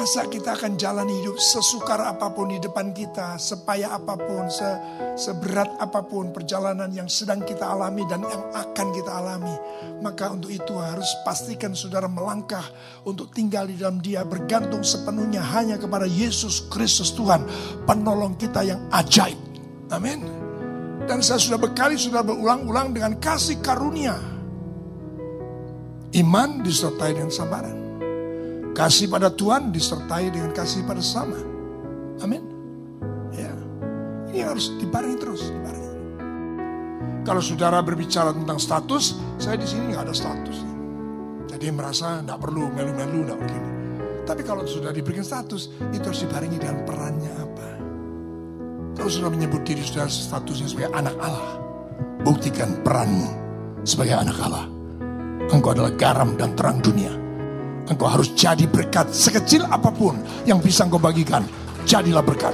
Masa 0.09 0.25
kita 0.25 0.57
akan 0.57 0.73
jalan 0.73 1.05
hidup 1.05 1.37
sesukar 1.37 2.01
apa 2.01 2.33
pun 2.33 2.49
di 2.49 2.57
depan 2.57 2.97
kita, 2.97 3.37
sepaya 3.37 3.93
apa 3.93 4.17
pun, 4.17 4.49
se 4.49 4.65
seberat 5.13 5.77
apa 5.77 6.01
pun 6.01 6.33
perjalanan 6.33 6.89
yang 6.89 7.05
sedang 7.05 7.45
kita 7.45 7.69
alami 7.69 8.01
dan 8.09 8.25
yang 8.25 8.41
akan 8.57 8.87
kita 8.89 9.05
alami. 9.05 9.53
Maka 10.01 10.33
untuk 10.33 10.49
itu 10.49 10.73
harus 10.81 11.05
pastikan 11.21 11.77
saudara 11.77 12.09
melangkah 12.09 12.65
untuk 13.05 13.29
tinggal 13.37 13.69
di 13.69 13.77
dalam 13.77 14.01
dia 14.01 14.25
bergantung 14.25 14.81
sepenuhnya 14.81 15.45
hanya 15.45 15.77
kepada 15.77 16.09
Yesus 16.09 16.65
Kristus 16.73 17.13
Tuhan, 17.13 17.45
penolong 17.85 18.33
kita 18.33 18.65
yang 18.65 18.81
ajaib. 18.89 19.37
Amin. 19.93 20.25
Dan 21.05 21.21
saya 21.21 21.37
sudah 21.37 21.61
berkali 21.61 22.01
sudah 22.01 22.25
berulang-ulang 22.25 22.97
dengan 22.97 23.13
kasih 23.21 23.61
karunia. 23.61 24.17
Iman 26.17 26.65
disertai 26.65 27.13
dengan 27.13 27.29
sabaran. 27.29 27.88
Kasih 28.77 29.11
pada 29.11 29.33
Tuhan 29.33 29.73
disertai 29.73 30.31
dengan 30.31 30.53
kasih 30.55 30.85
pada 30.85 31.03
sama. 31.03 31.37
Amin. 32.23 32.43
Ya. 33.33 33.51
Ini 34.29 34.45
harus 34.45 34.71
dibarengi 34.77 35.17
terus, 35.19 35.49
dibarengi. 35.49 35.91
Kalau 37.27 37.41
saudara 37.43 37.83
berbicara 37.83 38.31
tentang 38.33 38.57
status, 38.57 39.19
saya 39.37 39.59
di 39.59 39.67
sini 39.67 39.93
nggak 39.93 40.03
ada 40.07 40.15
status. 40.15 40.57
Jadi 41.49 41.65
merasa 41.73 42.23
nggak 42.23 42.39
perlu 42.39 42.71
melu-melu, 42.71 43.25
nggak 43.25 43.39
begini. 43.41 43.69
Tapi 44.23 44.41
kalau 44.45 44.63
sudah 44.65 44.93
diberikan 44.93 45.25
status, 45.25 45.73
itu 45.89 46.05
harus 46.05 46.21
dibarengi 46.21 46.57
dengan 46.61 46.85
perannya 46.85 47.33
apa. 47.33 47.67
Kalau 48.97 49.09
sudah 49.09 49.29
menyebut 49.31 49.65
diri 49.65 49.81
saudara 49.81 50.11
statusnya 50.11 50.67
sebagai 50.69 50.91
anak 50.93 51.15
Allah, 51.17 51.57
buktikan 52.21 52.79
peranmu 52.85 53.29
sebagai 53.83 54.15
anak 54.19 54.37
Allah. 54.43 54.65
Engkau 55.49 55.73
adalah 55.73 55.93
garam 55.97 56.37
dan 56.37 56.53
terang 56.53 56.77
dunia. 56.77 57.28
Engkau 57.89 58.05
harus 58.05 58.29
jadi 58.37 58.69
berkat 58.69 59.09
sekecil 59.09 59.65
apa 59.65 59.89
pun 59.89 60.21
yang 60.45 60.61
bisa 60.61 60.85
engkau 60.85 61.01
bagikan. 61.01 61.41
Jadilah 61.89 62.21
berkat. 62.21 62.53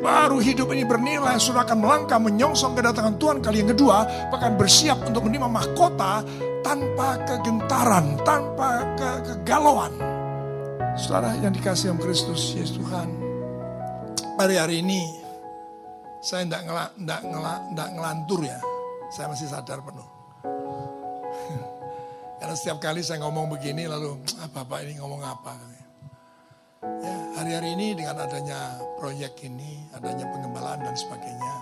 Baru 0.00 0.42
hidup 0.42 0.74
ini 0.74 0.82
bernilai, 0.82 1.38
sudah 1.38 1.62
akan 1.62 1.78
melangkah 1.78 2.18
menyongsong 2.18 2.74
kedatangan 2.74 3.14
Tuhan 3.20 3.38
kali 3.38 3.62
yang 3.62 3.70
kedua, 3.70 4.02
bahkan 4.32 4.58
bersiap 4.58 4.98
untuk 5.06 5.28
menerima 5.28 5.46
mahkota 5.46 6.24
tanpa 6.66 7.20
kegentaran, 7.28 8.18
tanpa 8.26 8.82
ke 8.98 9.10
kegalauan. 9.22 9.94
Saudara 10.98 11.38
yang 11.38 11.54
dikasih 11.54 11.94
oleh 11.94 12.02
Kristus 12.02 12.58
Yesus 12.58 12.82
Tuhan, 12.82 13.08
hari-hari 14.40 14.82
ini 14.82 15.04
saya 16.18 16.42
tidak 16.48 16.66
ngela, 16.66 16.84
ndak 16.98 17.20
ngela, 17.30 17.54
ndak 17.76 17.88
ngelantur 17.94 18.40
ya. 18.42 18.58
Saya 19.14 19.30
masih 19.30 19.46
sadar 19.46 19.78
penuh. 19.78 20.09
Karena 22.40 22.56
setiap 22.56 22.80
kali 22.80 23.04
saya 23.04 23.20
ngomong 23.20 23.52
begini 23.52 23.84
lalu 23.84 24.16
ah, 24.40 24.48
Bapak 24.48 24.88
ini 24.88 24.96
ngomong 24.96 25.20
apa? 25.20 25.54
Ya, 26.80 27.16
hari-hari 27.36 27.76
ini 27.76 27.92
dengan 27.92 28.24
adanya 28.24 28.80
proyek 28.96 29.44
ini, 29.44 29.84
adanya 29.92 30.24
pengembalaan 30.32 30.80
dan 30.80 30.96
sebagainya, 30.96 31.54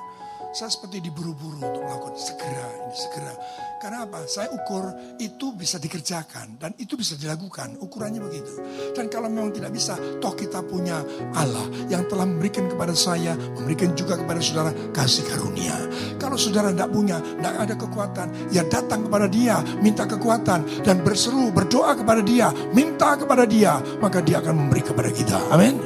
saya 0.49 0.73
seperti 0.73 1.05
diburu-buru 1.05 1.61
untuk 1.61 1.83
melakukan 1.85 2.17
segera 2.17 2.67
ini 2.89 2.97
segera. 2.97 3.33
Karena 3.79 4.09
apa? 4.09 4.25
Saya 4.27 4.51
ukur 4.51 4.91
itu 5.21 5.55
bisa 5.55 5.79
dikerjakan 5.79 6.59
dan 6.59 6.73
itu 6.81 6.99
bisa 6.99 7.15
dilakukan. 7.15 7.79
Ukurannya 7.79 8.19
begitu. 8.19 8.59
Dan 8.97 9.07
kalau 9.13 9.31
memang 9.31 9.55
tidak 9.55 9.71
bisa, 9.71 9.95
toh 10.19 10.35
kita 10.35 10.65
punya 10.65 10.99
Allah 11.37 11.63
yang 11.87 12.09
telah 12.11 12.27
memberikan 12.27 12.67
kepada 12.67 12.97
saya, 12.97 13.37
memberikan 13.37 13.95
juga 13.95 14.19
kepada 14.19 14.41
saudara 14.43 14.73
kasih 14.91 15.29
karunia. 15.31 15.77
Kalau 16.19 16.35
saudara 16.35 16.75
tidak 16.75 16.91
punya, 16.91 17.23
tidak 17.23 17.55
ada 17.55 17.75
kekuatan, 17.79 18.27
ya 18.51 18.63
datang 18.67 19.07
kepada 19.07 19.31
dia, 19.31 19.63
minta 19.79 20.09
kekuatan 20.09 20.83
dan 20.83 20.97
berseru, 21.07 21.55
berdoa 21.55 21.95
kepada 21.95 22.25
dia, 22.25 22.51
minta 22.75 23.15
kepada 23.15 23.47
dia, 23.47 23.79
maka 24.03 24.19
dia 24.25 24.43
akan 24.43 24.67
memberi 24.67 24.83
kepada 24.83 25.13
kita. 25.15 25.39
Amin. 25.55 25.79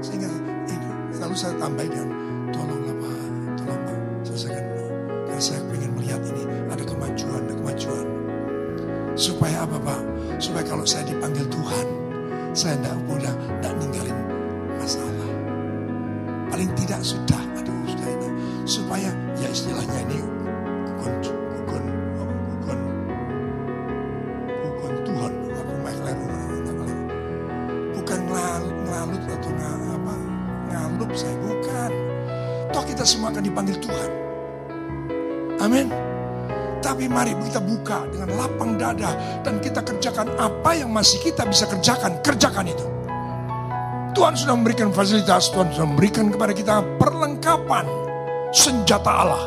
Sehingga 0.00 0.32
ini 0.70 0.86
selalu 1.12 1.34
saya 1.36 1.54
tambahkan 1.60 2.17
Supaya 9.18 9.66
apa 9.66 9.82
Pak? 9.82 10.00
Supaya 10.38 10.62
kalau 10.62 10.86
saya 10.86 11.02
dipanggil 11.10 11.42
Tuhan, 11.50 11.86
saya 12.54 12.78
tidak 12.78 12.94
mudah, 13.10 13.34
tidak 13.58 13.74
ninggalin 13.82 14.14
masalah. 14.78 15.30
Paling 16.46 16.70
tidak 16.78 17.02
sudah, 17.02 17.42
aduh 17.58 17.74
sudah 17.90 18.08
ini. 18.14 18.28
Supaya 18.62 19.10
ya 19.42 19.50
istilahnya 19.50 20.06
ini 20.06 20.22
bukan 20.86 21.12
bukan 21.50 21.82
bukan 22.46 22.78
bukan 24.62 24.92
Tuhan, 25.02 25.32
aku 25.50 25.74
makler, 25.82 26.18
bukan 27.98 28.18
ngelalut 28.22 29.22
atau 29.34 29.50
apa 29.98 30.14
ngalup 30.70 31.10
saya 31.18 31.34
bukan. 31.42 31.90
Toh 32.70 32.84
kita 32.86 33.02
semua 33.02 33.34
akan 33.34 33.42
dipanggil 33.42 33.82
Tuhan. 33.82 34.10
Amin. 35.58 36.07
Tapi 36.78 37.10
mari 37.10 37.34
kita 37.42 37.58
buka 37.58 38.06
dengan 38.06 38.38
lapang 38.38 38.78
dada 38.78 39.18
dan 39.42 39.58
kita 39.58 39.82
kerjakan 39.82 40.30
apa 40.38 40.78
yang 40.78 40.94
masih 40.94 41.18
kita 41.18 41.42
bisa 41.42 41.66
kerjakan. 41.66 42.22
Kerjakan 42.22 42.66
itu. 42.70 42.86
Tuhan 44.14 44.34
sudah 44.34 44.54
memberikan 44.58 44.90
fasilitas, 44.90 45.50
Tuhan 45.54 45.70
sudah 45.74 45.86
memberikan 45.86 46.30
kepada 46.34 46.52
kita 46.54 46.82
perlengkapan 46.98 47.86
senjata 48.50 49.10
Allah. 49.10 49.44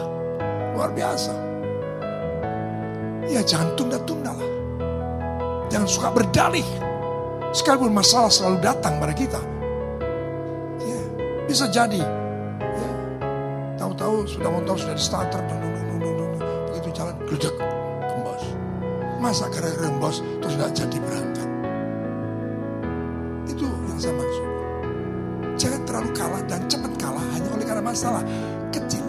Luar 0.76 0.92
biasa. 0.96 1.34
Ya 3.28 3.44
jangan 3.44 3.76
tunda-tunda 3.80 4.32
lah. 4.32 4.52
Jangan 5.72 5.88
suka 5.88 6.10
berdalih. 6.12 6.68
Sekalipun 7.52 7.92
masalah 7.92 8.32
selalu 8.32 8.64
datang 8.64 8.96
pada 9.00 9.12
kita. 9.12 9.42
Ya, 10.84 11.02
bisa 11.48 11.68
jadi. 11.68 12.00
Ya, 12.60 12.90
tahu-tahu 13.76 14.24
sudah 14.24 14.52
motor 14.52 14.76
sudah 14.80 14.96
di 14.96 15.04
starter. 15.04 15.40
Dung, 15.52 15.72
Masa 19.32 19.48
gara-gara 19.48 19.88
kembos 19.88 20.20
terus 20.44 20.60
nggak 20.60 20.72
jadi 20.76 20.98
berangkat. 21.00 21.50
Itu 23.48 23.64
yang 23.64 23.96
saya 23.96 24.12
maksud. 24.20 24.48
Jangan 25.56 25.82
terlalu 25.88 26.10
kalah 26.12 26.44
dan 26.52 26.68
cepat 26.68 26.94
kalah 27.00 27.24
hanya 27.32 27.48
oleh 27.56 27.64
karena 27.64 27.80
masalah 27.80 28.28
kecil. 28.76 29.00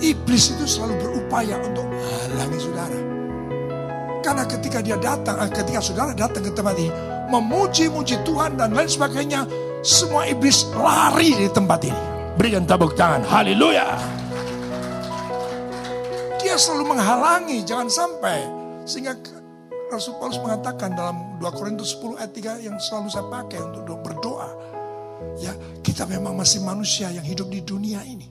Iblis 0.00 0.56
itu 0.56 0.64
selalu 0.64 1.04
berupaya 1.04 1.60
untuk 1.60 1.84
halangi 2.32 2.64
saudara. 2.64 3.00
Karena 4.24 4.44
ketika 4.48 4.80
dia 4.80 4.96
datang, 4.96 5.36
eh, 5.36 5.52
ketika 5.52 5.84
saudara 5.84 6.16
datang 6.16 6.40
ke 6.40 6.56
tempat 6.56 6.80
ini, 6.80 6.88
memuji-muji 7.28 8.24
Tuhan 8.24 8.56
dan 8.56 8.72
lain 8.72 8.88
sebagainya, 8.88 9.44
semua 9.84 10.32
iblis 10.32 10.64
lari 10.72 11.36
di 11.36 11.48
tempat 11.52 11.84
ini. 11.84 12.00
Berikan 12.40 12.64
tepuk 12.64 12.96
tangan, 12.96 13.20
haleluya. 13.28 13.84
Dia 16.40 16.56
selalu 16.56 16.96
menghalangi, 16.96 17.60
jangan 17.68 17.92
sampai. 17.92 18.59
Sehingga 18.90 19.14
Rasul 19.94 20.18
Paulus 20.18 20.42
mengatakan 20.42 20.98
dalam 20.98 21.38
2 21.38 21.46
Korintus 21.54 21.94
10 21.94 22.18
ayat 22.18 22.34
3 22.34 22.66
yang 22.66 22.74
selalu 22.82 23.06
saya 23.06 23.26
pakai 23.30 23.62
untuk 23.62 24.02
berdoa. 24.02 24.50
Ya, 25.38 25.54
kita 25.78 26.10
memang 26.10 26.34
masih 26.34 26.66
manusia 26.66 27.06
yang 27.14 27.22
hidup 27.22 27.46
di 27.54 27.62
dunia 27.62 28.02
ini. 28.02 28.26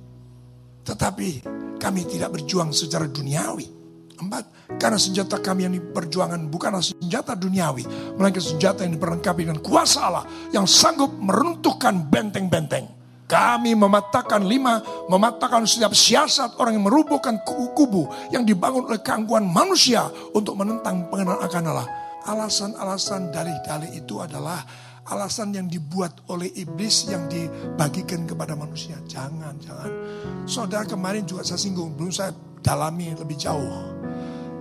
Tetapi 0.84 1.48
kami 1.80 2.02
tidak 2.12 2.36
berjuang 2.36 2.76
secara 2.76 3.08
duniawi. 3.08 3.80
Empat, 4.20 4.76
karena 4.76 5.00
senjata 5.00 5.40
kami 5.40 5.64
yang 5.64 5.80
diperjuangan 5.80 6.52
bukanlah 6.52 6.84
senjata 6.84 7.40
duniawi, 7.40 7.88
melainkan 8.20 8.44
senjata 8.44 8.84
yang 8.84 9.00
diperlengkapi 9.00 9.48
dengan 9.48 9.64
kuasa 9.64 10.12
Allah 10.12 10.28
yang 10.52 10.68
sanggup 10.68 11.16
meruntuhkan 11.16 12.04
benteng-benteng. 12.12 12.99
Kami 13.30 13.78
mematahkan 13.78 14.42
lima, 14.42 14.82
mematahkan 15.06 15.62
setiap 15.70 15.94
siasat 15.94 16.58
orang 16.58 16.82
yang 16.82 16.90
merubuhkan 16.90 17.38
kubu-kubu 17.46 18.10
yang 18.34 18.42
dibangun 18.42 18.90
oleh 18.90 18.98
keangkuhan 19.06 19.46
manusia 19.46 20.10
untuk 20.34 20.58
menentang 20.58 21.06
pengenalan 21.14 21.46
akan 21.46 21.64
Allah. 21.70 21.88
Alasan-alasan 22.26 23.30
dalih-dalih 23.30 23.94
itu 23.94 24.18
adalah 24.18 24.66
alasan 25.14 25.54
yang 25.54 25.70
dibuat 25.70 26.26
oleh 26.34 26.50
iblis 26.58 27.06
yang 27.06 27.30
dibagikan 27.30 28.26
kepada 28.26 28.58
manusia. 28.58 28.98
Jangan, 29.06 29.62
jangan. 29.62 29.92
Saudara 30.50 30.90
kemarin 30.90 31.22
juga 31.30 31.46
saya 31.46 31.62
singgung, 31.62 31.94
belum 31.94 32.10
saya 32.10 32.34
dalami 32.66 33.14
lebih 33.14 33.38
jauh. 33.38 33.94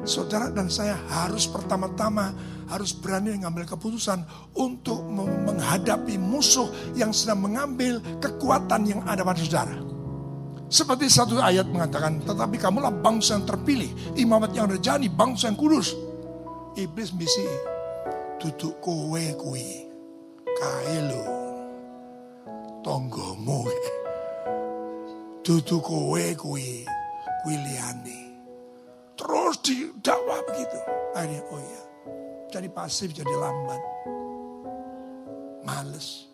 Saudara 0.07 0.49
dan 0.53 0.71
saya 0.71 0.95
harus 1.11 1.51
pertama-tama 1.51 2.33
harus 2.69 2.93
berani 2.93 3.37
mengambil 3.37 3.65
keputusan 3.65 4.21
untuk 4.57 5.01
menghadapi 5.49 6.21
musuh 6.21 6.69
yang 6.93 7.11
sedang 7.13 7.41
mengambil 7.41 7.99
kekuatan 8.21 8.85
yang 8.85 9.01
ada 9.09 9.25
pada 9.25 9.41
saudara. 9.41 9.77
Seperti 10.69 11.09
satu 11.09 11.41
ayat 11.41 11.65
mengatakan, 11.65 12.21
tetapi 12.29 12.61
kamulah 12.61 12.93
bangsa 12.93 13.41
yang 13.41 13.49
terpilih, 13.49 13.89
imamat 14.21 14.53
yang 14.53 14.69
rejani, 14.69 15.09
bangsa 15.09 15.49
yang 15.49 15.57
kudus. 15.57 15.97
Iblis 16.77 17.17
misi, 17.17 17.49
tutuk 18.37 18.77
kowe 18.85 19.25
kui, 19.41 19.89
kaelo, 20.45 21.25
tonggomu, 22.85 23.65
tutuk 25.45 25.81
kowe 25.81 26.25
kui, 26.37 26.85
kui 27.41 27.57
liane. 27.57 28.28
Terus 29.19 29.59
didakwa 29.67 30.39
begitu. 30.47 30.79
Akhirnya, 31.19 31.43
oh 31.51 31.59
iya. 31.59 31.83
Jadi 32.55 32.71
pasif, 32.71 33.11
jadi 33.11 33.35
lambat. 33.35 33.83
Males. 35.67 36.31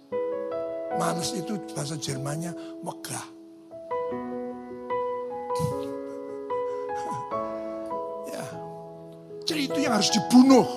Males 1.01 1.33
itu 1.33 1.57
bahasa 1.73 1.97
Jermannya 1.97 2.53
megah. 2.85 3.25
ya. 8.37 8.45
Jadi 9.49 9.61
itu 9.65 9.81
yang 9.81 9.97
harus 9.97 10.13
dibunuh. 10.13 10.69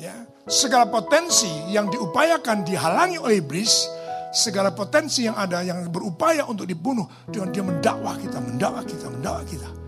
Ya. 0.00 0.24
Segala 0.48 0.88
potensi 0.88 1.52
yang 1.68 1.92
diupayakan 1.92 2.64
dihalangi 2.64 3.20
oleh 3.20 3.44
iblis, 3.44 3.84
segala 4.32 4.72
potensi 4.72 5.28
yang 5.28 5.36
ada 5.36 5.60
yang 5.62 5.84
berupaya 5.92 6.48
untuk 6.48 6.64
dibunuh, 6.64 7.04
dengan 7.28 7.52
dia 7.52 7.62
mendakwa 7.62 8.16
kita, 8.18 8.40
mendakwa 8.40 8.82
kita, 8.82 9.06
mendakwa 9.12 9.44
kita 9.46 9.79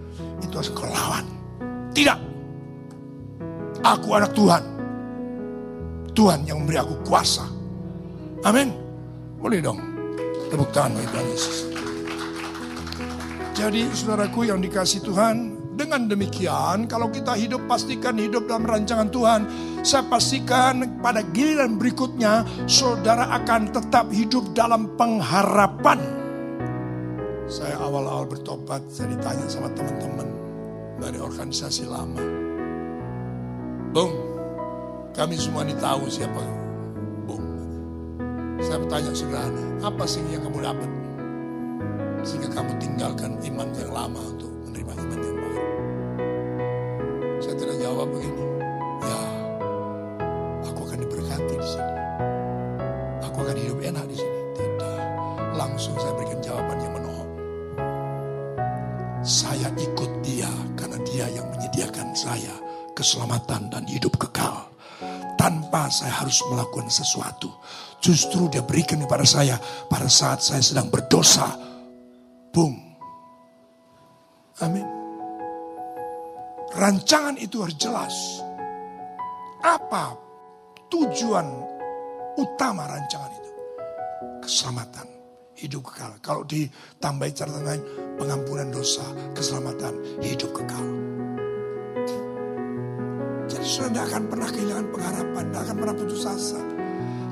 itu 0.44 0.55
harus 0.55 0.70
kau 0.72 0.88
lawan. 0.88 1.25
Tidak. 1.92 2.18
Aku 3.83 4.09
anak 4.14 4.33
Tuhan. 4.33 4.62
Tuhan 6.12 6.44
yang 6.44 6.62
memberi 6.64 6.79
aku 6.81 6.94
kuasa. 7.05 7.48
Amin. 8.44 8.72
Boleh 9.40 9.59
dong. 9.64 9.81
Tepuk 10.53 10.68
tangan 10.70 10.92
bagi 10.96 11.09
Tuhan 11.09 11.27
Yesus. 11.33 11.57
Jadi 13.53 13.83
saudaraku 13.92 14.48
yang 14.48 14.61
dikasih 14.61 15.05
Tuhan, 15.05 15.62
dengan 15.72 16.05
demikian 16.07 16.85
kalau 16.87 17.09
kita 17.09 17.33
hidup 17.37 17.64
pastikan 17.64 18.20
hidup 18.20 18.46
dalam 18.46 18.64
rancangan 18.68 19.09
Tuhan. 19.09 19.40
Saya 19.83 20.07
pastikan 20.07 21.03
pada 21.03 21.27
giliran 21.35 21.75
berikutnya 21.75 22.46
saudara 22.70 23.27
akan 23.42 23.75
tetap 23.75 24.07
hidup 24.14 24.55
dalam 24.55 24.94
pengharapan. 24.94 26.21
Saya 27.53 27.77
awal-awal 27.85 28.25
bertobat, 28.25 28.81
saya 28.88 29.12
ditanya 29.12 29.45
sama 29.45 29.69
teman-teman 29.77 30.25
dari 30.97 31.21
organisasi 31.21 31.85
lama. 31.85 32.25
Bung, 33.93 34.09
kami 35.12 35.37
semua 35.37 35.61
ini 35.61 35.77
tahu 35.77 36.09
siapa 36.09 36.41
Bung. 37.29 37.45
Saya 38.57 38.81
bertanya 38.81 39.12
sederhana, 39.12 39.85
apa 39.85 40.09
sih 40.09 40.25
yang 40.33 40.49
kamu 40.49 40.65
dapat? 40.65 40.91
Sehingga 42.25 42.49
kamu 42.57 42.73
tinggalkan 42.81 43.37
iman 43.37 43.69
yang 43.77 43.93
lama 43.93 44.21
untuk 44.33 44.49
menerima 44.49 44.93
iman 44.97 45.19
yang 45.21 45.37
baru. 45.37 45.61
Saya 47.37 47.55
tidak 47.61 47.77
jawab 47.85 48.09
begini. 48.17 48.52
Keselamatan 62.94 63.72
dan 63.72 63.85
hidup 63.88 64.16
kekal. 64.16 64.72
Tanpa 65.37 65.90
saya 65.90 66.22
harus 66.22 66.38
melakukan 66.46 66.87
sesuatu. 66.87 67.50
Justru 67.98 68.46
dia 68.46 68.62
berikan 68.62 69.02
kepada 69.02 69.26
saya 69.26 69.59
pada 69.90 70.07
saat 70.07 70.38
saya 70.38 70.62
sedang 70.62 70.87
berdosa. 70.87 71.50
Boom. 72.55 72.78
Amin. 74.62 74.87
Rancangan 76.72 77.37
itu 77.37 77.61
harus 77.61 77.76
jelas. 77.76 78.14
Apa 79.62 80.16
tujuan 80.88 81.46
utama 82.38 82.87
rancangan 82.88 83.31
itu? 83.35 83.52
Keselamatan, 84.42 85.07
hidup 85.59 85.83
kekal. 85.90 86.12
Kalau 86.22 86.42
ditambah 86.46 87.28
catatan 87.35 87.64
lain, 87.66 87.83
pengampunan 88.18 88.72
dosa, 88.72 89.05
keselamatan, 89.37 89.94
hidup 90.24 90.50
kekal. 90.55 91.12
Sudah 93.72 93.88
tidak 93.88 94.04
akan 94.12 94.22
pernah 94.28 94.48
kehilangan 94.52 94.87
pengharapan, 94.92 95.44
tidak 95.48 95.62
akan 95.64 95.76
pernah 95.80 95.96
putus 95.96 96.22
asa. 96.28 96.61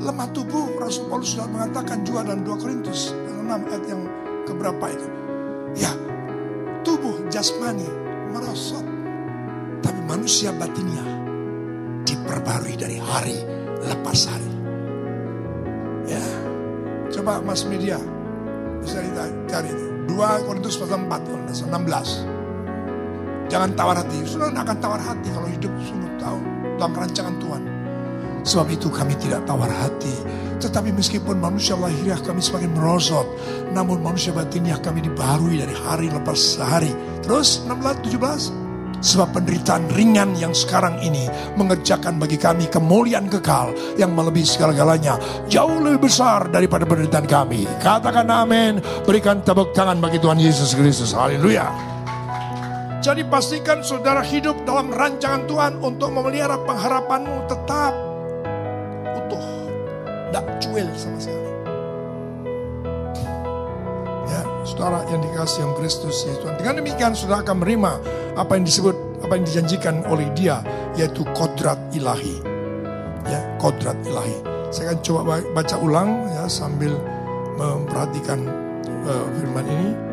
Lemah 0.00 0.29
tubuh, 0.33 0.72
Rasul 0.81 1.05
Paulus 1.12 1.37
sudah 1.37 1.44
mengatakan 1.53 2.00
juga 2.00 2.33
dalam 2.33 2.48
2 2.48 2.62
Korintus 2.64 3.12
6 3.12 3.44
ayat 3.44 3.85
yang 3.85 4.09
keberapa 4.49 4.84
itu. 4.88 5.09
Ya, 5.76 5.93
tubuh 6.80 7.28
jasmani 7.28 7.84
merosot. 8.32 8.80
Tapi 9.84 10.01
manusia 10.09 10.49
batinnya 10.57 11.05
diperbarui 12.09 12.72
dari 12.72 12.97
hari 12.97 13.36
lepas 13.84 14.24
hari. 14.24 14.53
Ya, 16.09 16.24
coba 17.12 17.45
mas 17.45 17.68
media 17.68 18.01
bisa 18.80 19.05
dicari 19.05 19.76
itu. 19.76 19.86
2 20.09 20.49
Korintus 20.49 20.80
pasal 20.80 21.05
4, 21.05 21.68
16. 21.68 22.39
Jangan 23.51 23.70
tawar 23.74 23.96
hati. 23.98 24.22
Tidak 24.22 24.55
akan 24.55 24.78
tawar 24.78 25.03
hati 25.03 25.28
kalau 25.34 25.48
hidup 25.51 25.72
sungguh 25.82 26.12
tahu 26.22 26.38
dalam 26.78 26.92
rancangan 26.94 27.34
Tuhan. 27.42 27.62
Sebab 28.46 28.66
itu 28.72 28.88
kami 28.88 29.18
tidak 29.18 29.44
tawar 29.44 29.68
hati. 29.68 30.14
Tetapi 30.62 30.94
meskipun 30.94 31.40
manusia 31.42 31.74
lahiriah 31.74 32.20
kami 32.22 32.38
semakin 32.38 32.70
merosot. 32.72 33.26
Namun 33.74 34.01
manusia 34.01 34.30
batiniah 34.30 34.78
kami 34.78 35.03
dibaharui 35.03 35.59
dari 35.59 35.74
hari 35.74 36.09
lepas 36.09 36.62
hari. 36.62 36.94
Terus 37.26 37.66
16, 37.66 38.07
17. 38.07 38.70
Sebab 39.01 39.32
penderitaan 39.32 39.88
ringan 39.96 40.36
yang 40.36 40.53
sekarang 40.53 41.01
ini 41.01 41.24
mengerjakan 41.57 42.20
bagi 42.20 42.36
kami 42.36 42.68
kemuliaan 42.68 43.32
kekal 43.32 43.72
yang 43.96 44.12
melebihi 44.12 44.44
segala-galanya. 44.44 45.16
Jauh 45.48 45.80
lebih 45.80 46.05
besar 46.05 46.53
daripada 46.53 46.84
penderitaan 46.84 47.24
kami. 47.24 47.64
Katakan 47.80 48.28
amin. 48.28 48.84
Berikan 49.09 49.40
tepuk 49.40 49.72
tangan 49.72 49.96
bagi 50.05 50.20
Tuhan 50.20 50.36
Yesus 50.36 50.76
Kristus. 50.76 51.16
Haleluya. 51.16 51.89
Jadi 53.01 53.24
pastikan 53.24 53.80
saudara 53.80 54.20
hidup 54.20 54.61
dalam 54.68 54.92
rancangan 54.92 55.48
Tuhan 55.48 55.80
untuk 55.80 56.12
memelihara 56.12 56.61
pengharapanmu 56.68 57.48
tetap 57.48 57.96
utuh. 59.16 59.46
Tidak 60.28 60.44
cuel 60.61 60.88
sama 61.01 61.16
sekali. 61.16 61.48
Ya, 64.28 64.40
saudara 64.68 65.01
yang 65.09 65.24
dikasih 65.24 65.64
yang 65.64 65.72
Kristus 65.80 66.28
Yesus 66.28 66.44
Tuhan. 66.44 66.61
Dengan 66.61 66.84
demikian 66.84 67.16
saudara 67.16 67.40
akan 67.40 67.64
menerima 67.64 67.92
apa 68.36 68.53
yang 68.61 68.68
disebut, 68.68 68.96
apa 69.24 69.32
yang 69.32 69.44
dijanjikan 69.48 70.05
oleh 70.05 70.28
dia, 70.36 70.61
yaitu 70.92 71.24
kodrat 71.32 71.80
ilahi. 71.96 72.36
Ya, 73.24 73.40
kodrat 73.57 73.96
ilahi. 74.05 74.44
Saya 74.68 74.92
akan 74.92 75.01
coba 75.01 75.40
baca 75.57 75.76
ulang 75.80 76.28
ya 76.36 76.44
sambil 76.53 76.92
memperhatikan 77.57 78.44
uh, 79.09 79.24
firman 79.40 79.64
ini. 79.72 80.10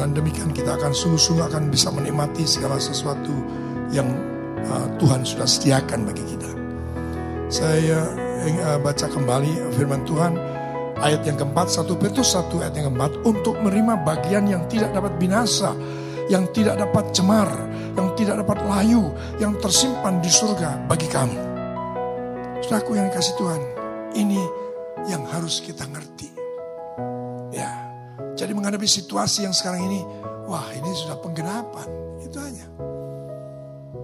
Dengan 0.00 0.16
demikian 0.16 0.56
kita 0.56 0.80
akan 0.80 0.96
sungguh-sungguh 0.96 1.44
akan 1.52 1.68
bisa 1.68 1.92
menikmati 1.92 2.48
segala 2.48 2.80
sesuatu 2.80 3.36
yang 3.92 4.08
uh, 4.64 4.88
Tuhan 4.96 5.28
sudah 5.28 5.44
sediakan 5.44 6.08
bagi 6.08 6.24
kita. 6.24 6.48
Saya 7.52 8.08
uh, 8.64 8.80
baca 8.80 9.04
kembali 9.04 9.76
firman 9.76 10.00
Tuhan 10.08 10.40
ayat 11.04 11.20
yang 11.28 11.36
keempat, 11.36 11.68
satu 11.68 12.00
Petrus 12.00 12.32
satu 12.32 12.64
ayat 12.64 12.80
yang 12.80 12.88
keempat 12.88 13.12
untuk 13.28 13.60
menerima 13.60 14.00
bagian 14.00 14.48
yang 14.48 14.64
tidak 14.72 14.88
dapat 14.96 15.12
binasa, 15.20 15.76
yang 16.32 16.48
tidak 16.56 16.80
dapat 16.80 17.04
cemar, 17.12 17.52
yang 17.92 18.08
tidak 18.16 18.40
dapat 18.40 18.56
layu, 18.72 19.12
yang 19.36 19.52
tersimpan 19.60 20.16
di 20.24 20.32
surga 20.32 20.80
bagi 20.88 21.12
kamu. 21.12 21.36
Saudaraku 22.64 22.96
yang 22.96 23.12
dikasih 23.12 23.36
Tuhan, 23.36 23.62
ini 24.16 24.40
yang 25.12 25.28
harus 25.28 25.60
kita 25.60 25.84
ngerti. 25.84 26.39
Jadi 28.50 28.58
menghadapi 28.58 28.82
situasi 28.82 29.46
yang 29.46 29.54
sekarang 29.54 29.86
ini, 29.86 30.02
wah 30.50 30.66
ini 30.74 30.90
sudah 30.90 31.22
penggenapan, 31.22 31.86
itu 32.18 32.34
aja. 32.34 32.66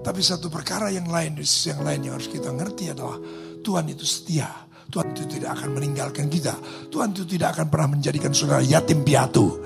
Tapi 0.06 0.22
satu 0.22 0.46
perkara 0.46 0.86
yang 0.86 1.10
lain, 1.10 1.34
yang 1.42 1.82
lain 1.82 1.98
yang 2.06 2.14
harus 2.14 2.30
kita 2.30 2.54
ngerti 2.54 2.94
adalah 2.94 3.18
Tuhan 3.58 3.90
itu 3.90 4.06
setia. 4.06 4.46
Tuhan 4.86 5.18
itu 5.18 5.26
tidak 5.26 5.58
akan 5.58 5.74
meninggalkan 5.74 6.30
kita. 6.30 6.54
Tuhan 6.86 7.10
itu 7.10 7.26
tidak 7.26 7.58
akan 7.58 7.66
pernah 7.74 7.98
menjadikan 7.98 8.30
saudara 8.30 8.62
yatim 8.62 9.02
piatu. 9.02 9.58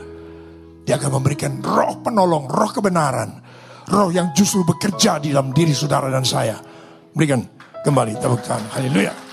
Dia 0.89 0.97
akan 0.97 1.21
memberikan 1.21 1.61
roh 1.61 2.01
penolong, 2.01 2.49
roh 2.49 2.73
kebenaran. 2.73 3.37
Roh 3.85 4.09
yang 4.09 4.33
justru 4.33 4.65
bekerja 4.65 5.21
di 5.21 5.29
dalam 5.29 5.53
diri 5.53 5.77
saudara 5.77 6.09
dan 6.09 6.25
saya. 6.25 6.57
Berikan 7.13 7.45
kembali 7.85 8.17
tepuk 8.17 8.41
tangan. 8.49 8.81
Haleluya. 8.81 9.30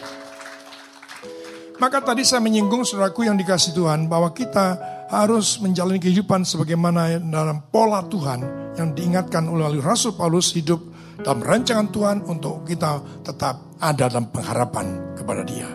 Maka 1.77 2.01
tadi 2.01 2.25
saya 2.25 2.41
menyinggung 2.41 2.81
saudaraku 2.81 3.29
yang 3.29 3.37
dikasih 3.37 3.77
Tuhan 3.77 4.09
bahwa 4.09 4.33
kita 4.33 4.81
harus 5.13 5.61
menjalani 5.61 6.01
kehidupan 6.01 6.41
sebagaimana 6.41 7.21
dalam 7.21 7.69
pola 7.69 8.01
Tuhan 8.01 8.73
yang 8.73 8.97
diingatkan 8.97 9.45
oleh 9.45 9.77
Rasul 9.77 10.17
Paulus 10.17 10.57
hidup 10.57 10.81
dalam 11.21 11.45
rancangan 11.45 11.93
Tuhan 11.93 12.17
untuk 12.25 12.65
kita 12.65 13.21
tetap 13.21 13.77
ada 13.77 14.09
dalam 14.09 14.33
pengharapan 14.33 15.17
kepada 15.21 15.45
dia. 15.45 15.69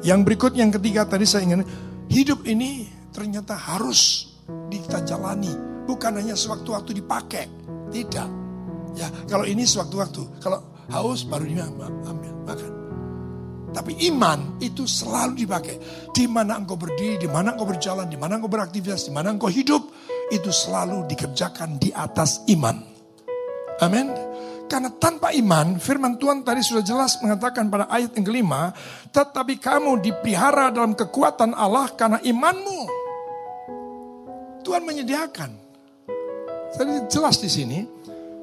Yang 0.00 0.20
berikut 0.24 0.52
yang 0.56 0.72
ketiga 0.72 1.04
tadi 1.04 1.28
saya 1.28 1.44
ingin 1.44 1.60
hidup 2.08 2.40
ini 2.48 2.88
ternyata 3.12 3.52
harus 3.52 4.32
kita 4.72 5.04
jalani. 5.04 5.52
Bukan 5.84 6.16
hanya 6.16 6.32
sewaktu-waktu 6.32 7.04
dipakai. 7.04 7.44
Tidak. 7.92 8.28
Ya 8.96 9.12
kalau 9.28 9.44
ini 9.44 9.68
sewaktu-waktu. 9.68 10.40
Kalau 10.40 10.64
haus 10.88 11.28
baru 11.28 11.44
diambil 11.44 11.92
makan 12.48 12.83
tapi 13.74 13.98
iman 14.06 14.62
itu 14.62 14.86
selalu 14.86 15.42
dipakai. 15.42 15.76
Di 16.14 16.30
mana 16.30 16.62
engkau 16.62 16.78
berdiri, 16.78 17.18
di 17.18 17.26
mana 17.26 17.58
engkau 17.58 17.66
berjalan, 17.66 18.06
di 18.06 18.14
mana 18.14 18.38
engkau 18.38 18.46
beraktivitas, 18.46 19.10
di 19.10 19.12
mana 19.12 19.34
engkau 19.34 19.50
hidup, 19.50 19.82
itu 20.30 20.54
selalu 20.54 21.10
dikerjakan 21.10 21.82
di 21.82 21.90
atas 21.90 22.46
iman. 22.54 22.78
Amin. 23.82 24.14
Karena 24.64 24.88
tanpa 24.96 25.34
iman, 25.34 25.76
firman 25.76 26.16
Tuhan 26.16 26.40
tadi 26.40 26.64
sudah 26.64 26.80
jelas 26.80 27.20
mengatakan 27.20 27.68
pada 27.68 27.84
ayat 27.90 28.16
yang 28.16 28.24
kelima, 28.24 28.72
tetapi 29.12 29.60
kamu 29.60 30.00
dipelihara 30.00 30.72
dalam 30.72 30.96
kekuatan 30.96 31.52
Allah 31.52 31.90
karena 31.92 32.22
imanmu. 32.22 32.80
Tuhan 34.64 34.82
menyediakan. 34.86 35.50
Tadi 36.74 37.06
jelas 37.12 37.36
di 37.42 37.50
sini, 37.52 37.78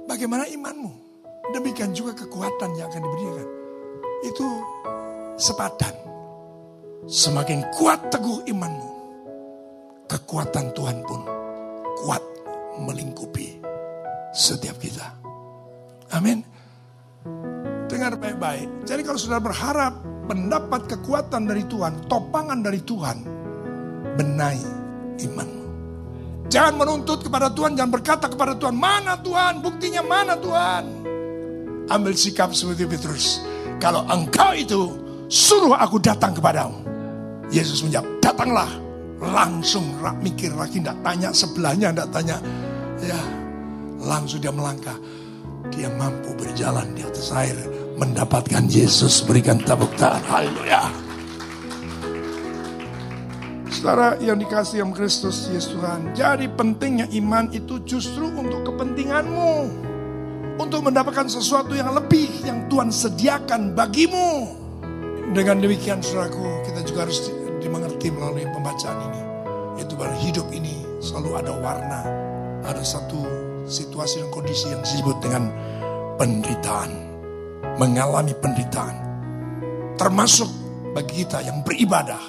bagaimana 0.06 0.46
imanmu. 0.46 0.92
Demikian 1.52 1.92
juga 1.92 2.14
kekuatan 2.14 2.78
yang 2.78 2.88
akan 2.88 3.02
diberikan. 3.02 3.48
Itu 4.22 4.48
sepadan. 5.36 5.96
Semakin 7.10 7.66
kuat 7.76 8.14
teguh 8.14 8.46
imanmu, 8.46 8.90
kekuatan 10.06 10.70
Tuhan 10.78 11.02
pun 11.02 11.22
kuat 12.06 12.24
melingkupi 12.78 13.58
setiap 14.32 14.78
kita. 14.78 15.10
Amin. 16.14 16.46
Dengar 17.90 18.16
baik-baik. 18.16 18.88
Jadi 18.88 19.02
kalau 19.04 19.20
sudah 19.20 19.42
berharap 19.42 19.98
mendapat 20.30 20.88
kekuatan 20.88 21.50
dari 21.50 21.66
Tuhan, 21.68 22.08
topangan 22.08 22.62
dari 22.64 22.80
Tuhan, 22.86 23.18
benahi 24.16 24.70
imanmu. 25.26 25.66
Jangan 26.52 26.76
menuntut 26.78 27.26
kepada 27.26 27.50
Tuhan, 27.50 27.80
jangan 27.80 27.92
berkata 27.92 28.26
kepada 28.30 28.54
Tuhan, 28.60 28.76
mana 28.76 29.18
Tuhan, 29.20 29.64
buktinya 29.64 30.04
mana 30.06 30.36
Tuhan. 30.36 30.84
Ambil 31.90 32.14
sikap 32.14 32.54
seperti 32.54 32.86
Petrus. 32.88 33.42
Kalau 33.82 34.06
engkau 34.08 34.54
itu 34.54 35.01
suruh 35.32 35.80
aku 35.80 36.04
datang 36.04 36.36
kepadamu. 36.36 36.84
Yesus 37.48 37.80
menjawab, 37.88 38.20
datanglah. 38.20 38.72
Langsung 39.22 40.02
rak 40.02 40.20
mikir 40.20 40.52
lagi, 40.52 40.84
tidak 40.84 41.00
tanya 41.06 41.30
sebelahnya, 41.32 41.88
tidak 41.96 42.10
tanya. 42.12 42.38
Ya, 43.00 43.22
langsung 44.04 44.44
dia 44.44 44.52
melangkah. 44.52 44.98
Dia 45.72 45.88
mampu 45.96 46.36
berjalan 46.36 46.92
di 46.98 47.06
atas 47.06 47.32
air, 47.32 47.56
mendapatkan 47.96 48.68
Yesus 48.68 49.24
berikan 49.24 49.62
tepuk 49.62 49.94
tangan. 49.96 50.26
Haleluya. 50.28 50.84
Saudara 53.72 54.20
yang 54.20 54.38
dikasih 54.38 54.84
yang 54.84 54.92
Kristus 54.92 55.48
Yesus 55.48 55.74
Tuhan. 55.74 56.12
Jadi 56.14 56.52
pentingnya 56.54 57.08
iman 57.18 57.50
itu 57.56 57.82
justru 57.88 58.28
untuk 58.30 58.68
kepentinganmu. 58.68 59.54
Untuk 60.60 60.86
mendapatkan 60.86 61.26
sesuatu 61.26 61.74
yang 61.74 61.90
lebih 61.96 62.30
yang 62.46 62.70
Tuhan 62.70 62.94
sediakan 62.94 63.74
bagimu. 63.74 64.61
Dengan 65.32 65.64
demikian 65.64 66.04
saudaraku, 66.04 66.44
kita 66.68 66.84
juga 66.84 67.08
harus 67.08 67.32
dimengerti 67.64 68.12
melalui 68.12 68.44
pembacaan 68.52 69.00
ini. 69.00 69.22
Yaitu 69.80 69.96
bahwa 69.96 70.12
hidup 70.20 70.44
ini 70.52 70.84
selalu 71.00 71.40
ada 71.40 71.56
warna. 71.56 72.04
Ada 72.68 72.84
satu 72.84 73.24
situasi 73.64 74.20
dan 74.20 74.28
kondisi 74.28 74.68
yang 74.76 74.84
disebut 74.84 75.24
dengan 75.24 75.48
penderitaan. 76.20 76.92
Mengalami 77.80 78.36
penderitaan. 78.44 78.96
Termasuk 79.96 80.52
bagi 80.92 81.24
kita 81.24 81.40
yang 81.48 81.64
beribadah. 81.64 82.20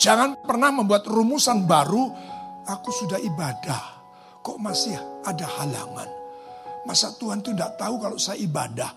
Jangan 0.00 0.40
pernah 0.48 0.72
membuat 0.72 1.04
rumusan 1.04 1.68
baru, 1.68 2.08
aku 2.72 2.88
sudah 2.88 3.20
ibadah. 3.20 4.00
Kok 4.40 4.56
masih 4.64 4.96
ada 5.28 5.44
halangan? 5.60 6.08
Masa 6.88 7.12
Tuhan 7.20 7.44
itu 7.44 7.52
tidak 7.52 7.76
tahu 7.76 8.00
kalau 8.00 8.16
saya 8.16 8.40
ibadah. 8.40 8.88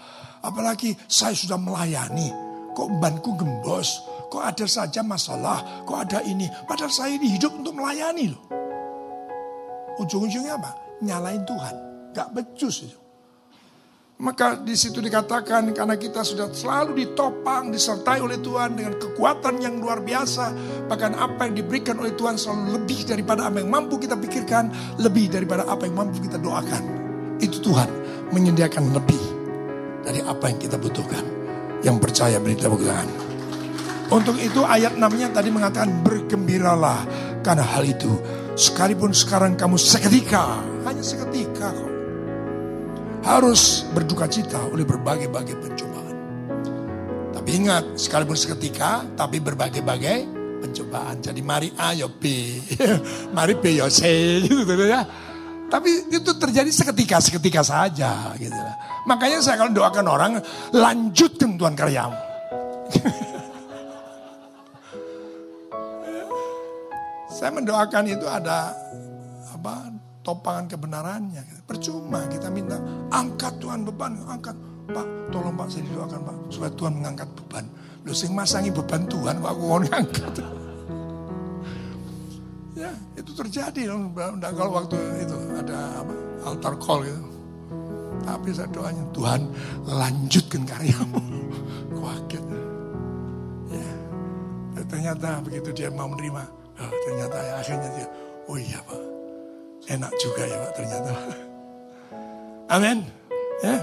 Apalagi 0.48 0.96
saya 1.12 1.36
sudah 1.36 1.60
melayani 1.60 2.45
kok 2.76 2.92
banku 3.00 3.40
gembos, 3.40 4.04
kok 4.28 4.44
ada 4.44 4.68
saja 4.68 5.00
masalah, 5.00 5.88
kok 5.88 5.96
ada 5.96 6.20
ini. 6.28 6.52
Padahal 6.68 6.92
saya 6.92 7.16
ini 7.16 7.40
hidup 7.40 7.56
untuk 7.56 7.80
melayani 7.80 8.36
loh. 8.36 8.44
Ujung-ujungnya 9.96 10.60
apa? 10.60 11.00
Nyalain 11.00 11.48
Tuhan. 11.48 11.76
Gak 12.12 12.36
becus 12.36 12.84
itu. 12.84 13.00
Maka 14.16 14.64
di 14.64 14.80
situ 14.80 15.04
dikatakan 15.04 15.76
karena 15.76 16.00
kita 16.00 16.24
sudah 16.24 16.48
selalu 16.48 17.04
ditopang, 17.04 17.68
disertai 17.68 18.24
oleh 18.24 18.40
Tuhan 18.40 18.80
dengan 18.80 18.96
kekuatan 18.96 19.60
yang 19.60 19.80
luar 19.80 20.00
biasa. 20.00 20.56
Bahkan 20.88 21.20
apa 21.20 21.52
yang 21.52 21.64
diberikan 21.64 22.00
oleh 22.00 22.16
Tuhan 22.16 22.40
selalu 22.40 22.80
lebih 22.80 23.04
daripada 23.08 23.52
apa 23.52 23.60
yang 23.60 23.72
mampu 23.72 24.00
kita 24.00 24.16
pikirkan, 24.16 24.72
lebih 25.04 25.32
daripada 25.32 25.68
apa 25.68 25.84
yang 25.84 26.00
mampu 26.00 26.24
kita 26.24 26.40
doakan. 26.40 26.84
Itu 27.44 27.60
Tuhan 27.60 27.92
menyediakan 28.32 28.96
lebih 28.96 29.24
dari 30.08 30.24
apa 30.24 30.48
yang 30.48 30.60
kita 30.64 30.80
butuhkan 30.80 31.45
yang 31.86 32.02
percaya 32.02 32.42
beri 32.42 32.58
tepuk 32.58 32.82
tangan. 32.82 33.08
Untuk 34.10 34.38
itu 34.42 34.62
ayat 34.66 34.98
6-nya 34.98 35.34
tadi 35.34 35.50
mengatakan 35.54 36.02
bergembiralah 36.02 37.06
karena 37.46 37.62
hal 37.62 37.86
itu. 37.86 38.10
Sekalipun 38.58 39.14
sekarang 39.14 39.54
kamu 39.54 39.78
seketika, 39.78 40.62
hanya 40.88 41.04
seketika 41.06 41.70
kok. 41.74 41.94
Harus 43.26 43.86
berduka 43.94 44.30
cita 44.30 44.62
oleh 44.70 44.86
berbagai-bagai 44.86 45.56
pencobaan. 45.58 46.16
Tapi 47.34 47.50
ingat, 47.52 47.98
sekalipun 47.98 48.38
seketika, 48.38 49.04
tapi 49.18 49.42
berbagai-bagai 49.42 50.18
pencobaan. 50.62 51.20
Jadi 51.20 51.42
mari 51.42 51.74
ayo 51.74 52.10
B, 52.16 52.26
mari 53.38 53.58
B 53.58 53.76
yo 53.78 53.90
C, 53.90 54.06
gitu 54.46 54.86
ya. 54.86 55.04
Tapi 55.66 56.14
itu 56.14 56.32
terjadi 56.38 56.70
seketika-seketika 56.70 57.66
saja 57.66 58.38
gitu. 58.38 58.62
Makanya 59.06 59.38
saya 59.38 59.62
kalau 59.62 59.70
doakan 59.70 60.08
orang, 60.10 60.42
lanjutkan 60.74 61.62
Tuhan 61.62 61.78
karyamu. 61.78 62.18
saya 67.38 67.52
mendoakan 67.54 68.10
itu 68.10 68.26
ada 68.26 68.74
apa 69.54 69.94
topangan 70.26 70.66
kebenarannya. 70.66 71.46
Percuma 71.70 72.26
kita 72.26 72.50
minta 72.50 72.82
angkat 73.14 73.62
Tuhan 73.62 73.86
beban, 73.86 74.18
angkat. 74.26 74.58
Pak, 74.86 75.34
tolong 75.34 75.58
Pak 75.58 75.66
saya 75.74 75.82
didoakan 75.90 76.22
Pak 76.22 76.36
supaya 76.54 76.70
Tuhan 76.78 76.94
mengangkat 77.02 77.26
beban. 77.34 77.66
Lu 78.06 78.14
sing 78.14 78.38
masangi 78.38 78.70
beban 78.70 79.10
Tuhan 79.10 79.42
kok 79.42 79.50
aku 79.50 79.64
mau 79.66 79.82
ngangkat. 79.82 80.34
ya, 82.78 82.94
itu 83.18 83.32
terjadi 83.34 83.82
kalau 84.54 84.72
waktu 84.78 84.98
itu 85.26 85.38
ada 85.58 86.06
apa? 86.06 86.14
altar 86.46 86.78
call 86.78 87.02
gitu. 87.02 87.35
Tapi 88.26 88.50
saya 88.52 88.68
doanya 88.74 89.06
Tuhan 89.14 89.42
lanjutkan 89.86 90.66
karyamu. 90.66 91.22
Kaget. 91.94 92.46
Ya. 93.70 93.90
Ternyata 94.86 95.42
begitu 95.46 95.70
dia 95.74 95.90
mau 95.94 96.10
menerima, 96.10 96.44
oh, 96.78 96.94
ternyata 97.10 97.38
ya, 97.42 97.54
akhirnya 97.58 97.90
dia, 97.98 98.08
oh 98.46 98.58
iya 98.58 98.80
Pak, 98.86 99.02
enak 99.90 100.14
juga 100.22 100.42
ya 100.46 100.58
Pak 100.62 100.72
ternyata. 100.78 101.12
Amin. 102.70 102.98
Ya. 103.66 103.78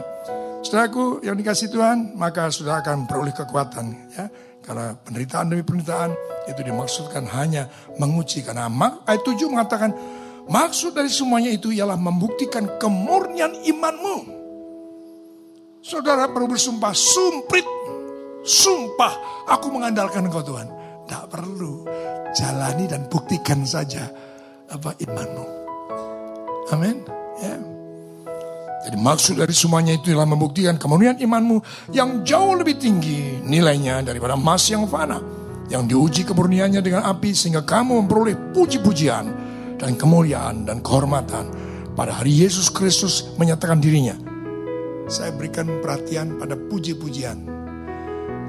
Saudaraku 0.62 1.22
yang 1.26 1.34
dikasih 1.34 1.74
Tuhan, 1.74 2.14
maka 2.14 2.50
sudah 2.50 2.82
akan 2.82 3.10
beroleh 3.10 3.34
kekuatan. 3.34 3.86
Ya. 4.14 4.26
Karena 4.62 4.94
penderitaan 4.94 5.50
demi 5.50 5.66
penderitaan 5.66 6.14
itu 6.46 6.62
dimaksudkan 6.62 7.26
hanya 7.34 7.66
menguji. 7.98 8.46
Karena 8.46 8.70
ayat 9.06 9.22
7 9.26 9.50
mengatakan, 9.50 9.90
maksud 10.48 10.96
dari 10.96 11.10
semuanya 11.12 11.50
itu 11.52 11.70
ialah 11.70 11.98
membuktikan 11.98 12.78
kemurnian 12.80 13.52
imanmu. 13.66 14.42
Saudara 15.82 16.30
perlu 16.30 16.46
bersumpah, 16.46 16.94
sumprit, 16.94 17.66
sumpah, 18.46 19.46
aku 19.50 19.66
mengandalkan 19.74 20.30
engkau 20.30 20.46
Tuhan. 20.46 20.70
Tidak 21.06 21.24
perlu, 21.26 21.82
jalani 22.32 22.86
dan 22.86 23.10
buktikan 23.10 23.66
saja 23.66 24.06
apa 24.70 24.94
imanmu. 25.02 25.46
Amin. 26.70 27.02
Ya. 27.42 27.58
Jadi 28.82 28.98
maksud 28.98 29.38
dari 29.38 29.54
semuanya 29.54 29.94
itu 29.94 30.10
adalah 30.10 30.26
membuktikan 30.26 30.74
kemuliaan 30.74 31.18
imanmu 31.18 31.62
yang 31.94 32.26
jauh 32.26 32.58
lebih 32.58 32.78
tinggi 32.82 33.38
nilainya 33.42 34.02
daripada 34.02 34.34
emas 34.34 34.66
yang 34.70 34.86
fana. 34.86 35.22
Yang 35.70 35.82
diuji 35.94 36.22
kemurniannya 36.26 36.82
dengan 36.82 37.06
api 37.06 37.30
sehingga 37.32 37.62
kamu 37.62 38.04
memperoleh 38.04 38.36
puji-pujian 38.52 39.51
dan 39.82 39.98
kemuliaan 39.98 40.62
dan 40.62 40.78
kehormatan. 40.78 41.50
Pada 41.98 42.22
hari 42.22 42.46
Yesus 42.46 42.70
Kristus 42.70 43.34
menyatakan 43.34 43.82
dirinya. 43.82 44.14
Saya 45.10 45.34
berikan 45.34 45.66
perhatian 45.82 46.38
pada 46.38 46.54
puji-pujian. 46.54 47.42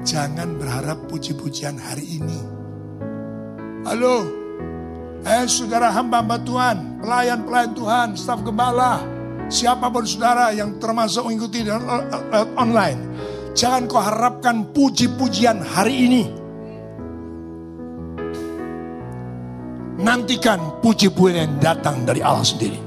Jangan 0.06 0.54
berharap 0.54 1.10
puji-pujian 1.10 1.74
hari 1.74 2.22
ini. 2.22 2.40
Halo, 3.84 4.24
eh 5.26 5.44
saudara 5.50 5.90
hamba-hamba 5.92 6.40
Tuhan, 6.46 6.76
pelayan-pelayan 7.02 7.72
Tuhan, 7.76 8.08
staf 8.16 8.40
gembala, 8.40 9.02
Siapa 9.52 9.92
pun 9.92 10.08
saudara 10.08 10.56
yang 10.56 10.80
termasuk 10.80 11.28
mengikuti 11.28 11.68
online. 12.56 13.00
Jangan 13.52 13.86
kau 13.86 14.00
harapkan 14.00 14.72
puji-pujian 14.72 15.60
hari 15.60 16.08
ini. 16.08 16.24
Nantikan 19.94 20.82
puji-pujian 20.82 21.38
yang 21.46 21.54
datang 21.62 22.02
dari 22.02 22.18
Allah 22.18 22.42
sendiri. 22.42 22.78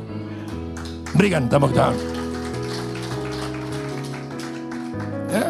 Berikan 1.15 1.47
tepuk 1.47 1.71
tangan. 1.71 1.97
Ya. 5.31 5.47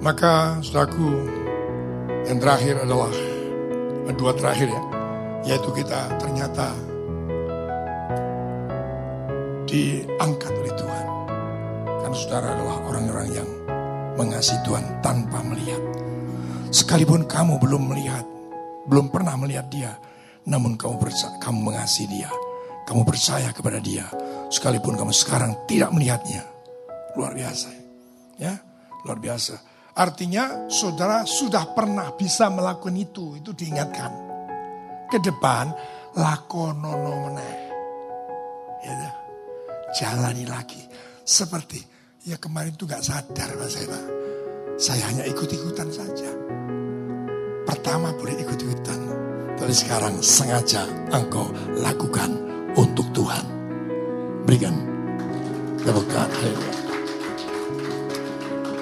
Maka 0.00 0.60
saudaraku 0.64 1.08
yang 2.24 2.40
terakhir 2.40 2.80
adalah 2.80 3.12
dua 4.16 4.32
terakhir 4.32 4.72
ya. 4.72 4.82
Yaitu 5.44 5.68
kita 5.76 6.08
ternyata 6.16 6.72
diangkat 9.68 10.52
oleh 10.64 10.72
Tuhan. 10.80 11.06
Karena 11.84 12.16
saudara 12.16 12.48
adalah 12.56 12.76
orang-orang 12.88 13.28
yang 13.36 13.48
mengasihi 14.16 14.58
Tuhan 14.64 14.84
tanpa 15.04 15.44
melihat. 15.44 15.82
Sekalipun 16.72 17.28
kamu 17.28 17.60
belum 17.62 17.92
melihat, 17.92 18.26
belum 18.88 19.08
pernah 19.08 19.34
melihat 19.40 19.66
dia, 19.72 19.92
namun 20.48 20.76
kamu 20.76 21.00
kamu 21.40 21.58
mengasihi 21.72 22.08
dia. 22.08 22.30
Kamu 22.84 23.00
percaya 23.08 23.48
kepada 23.48 23.80
dia, 23.80 24.04
sekalipun 24.52 25.00
kamu 25.00 25.08
sekarang 25.08 25.56
tidak 25.64 25.88
melihatnya. 25.88 26.44
Luar 27.16 27.32
biasa. 27.32 27.72
Ya, 28.36 28.60
luar 29.08 29.16
biasa. 29.16 29.56
Artinya 29.94 30.68
saudara 30.68 31.24
sudah 31.24 31.72
pernah 31.72 32.12
bisa 32.12 32.52
melakukan 32.52 32.92
itu, 32.98 33.40
itu 33.40 33.56
diingatkan. 33.56 34.12
Ke 35.08 35.16
depan 35.22 35.72
lakonono 36.18 37.30
meneh. 37.30 37.56
Ya, 38.84 39.10
jalani 39.96 40.44
lagi. 40.44 40.82
Seperti 41.24 41.80
ya 42.28 42.36
kemarin 42.36 42.76
itu 42.76 42.84
gak 42.84 43.00
sadar 43.00 43.48
Pak 43.48 43.70
saya. 43.70 44.00
Saya 44.76 45.02
hanya 45.08 45.24
ikut-ikutan 45.24 45.88
saja. 45.88 46.30
Pertama 47.64 48.12
boleh 48.12 48.36
ikut-ikutan. 48.44 49.00
Tapi 49.56 49.72
sekarang 49.72 50.20
sengaja 50.20 50.84
engkau 51.08 51.48
lakukan 51.80 52.30
untuk 52.76 53.08
Tuhan. 53.16 53.44
Berikan. 54.44 54.76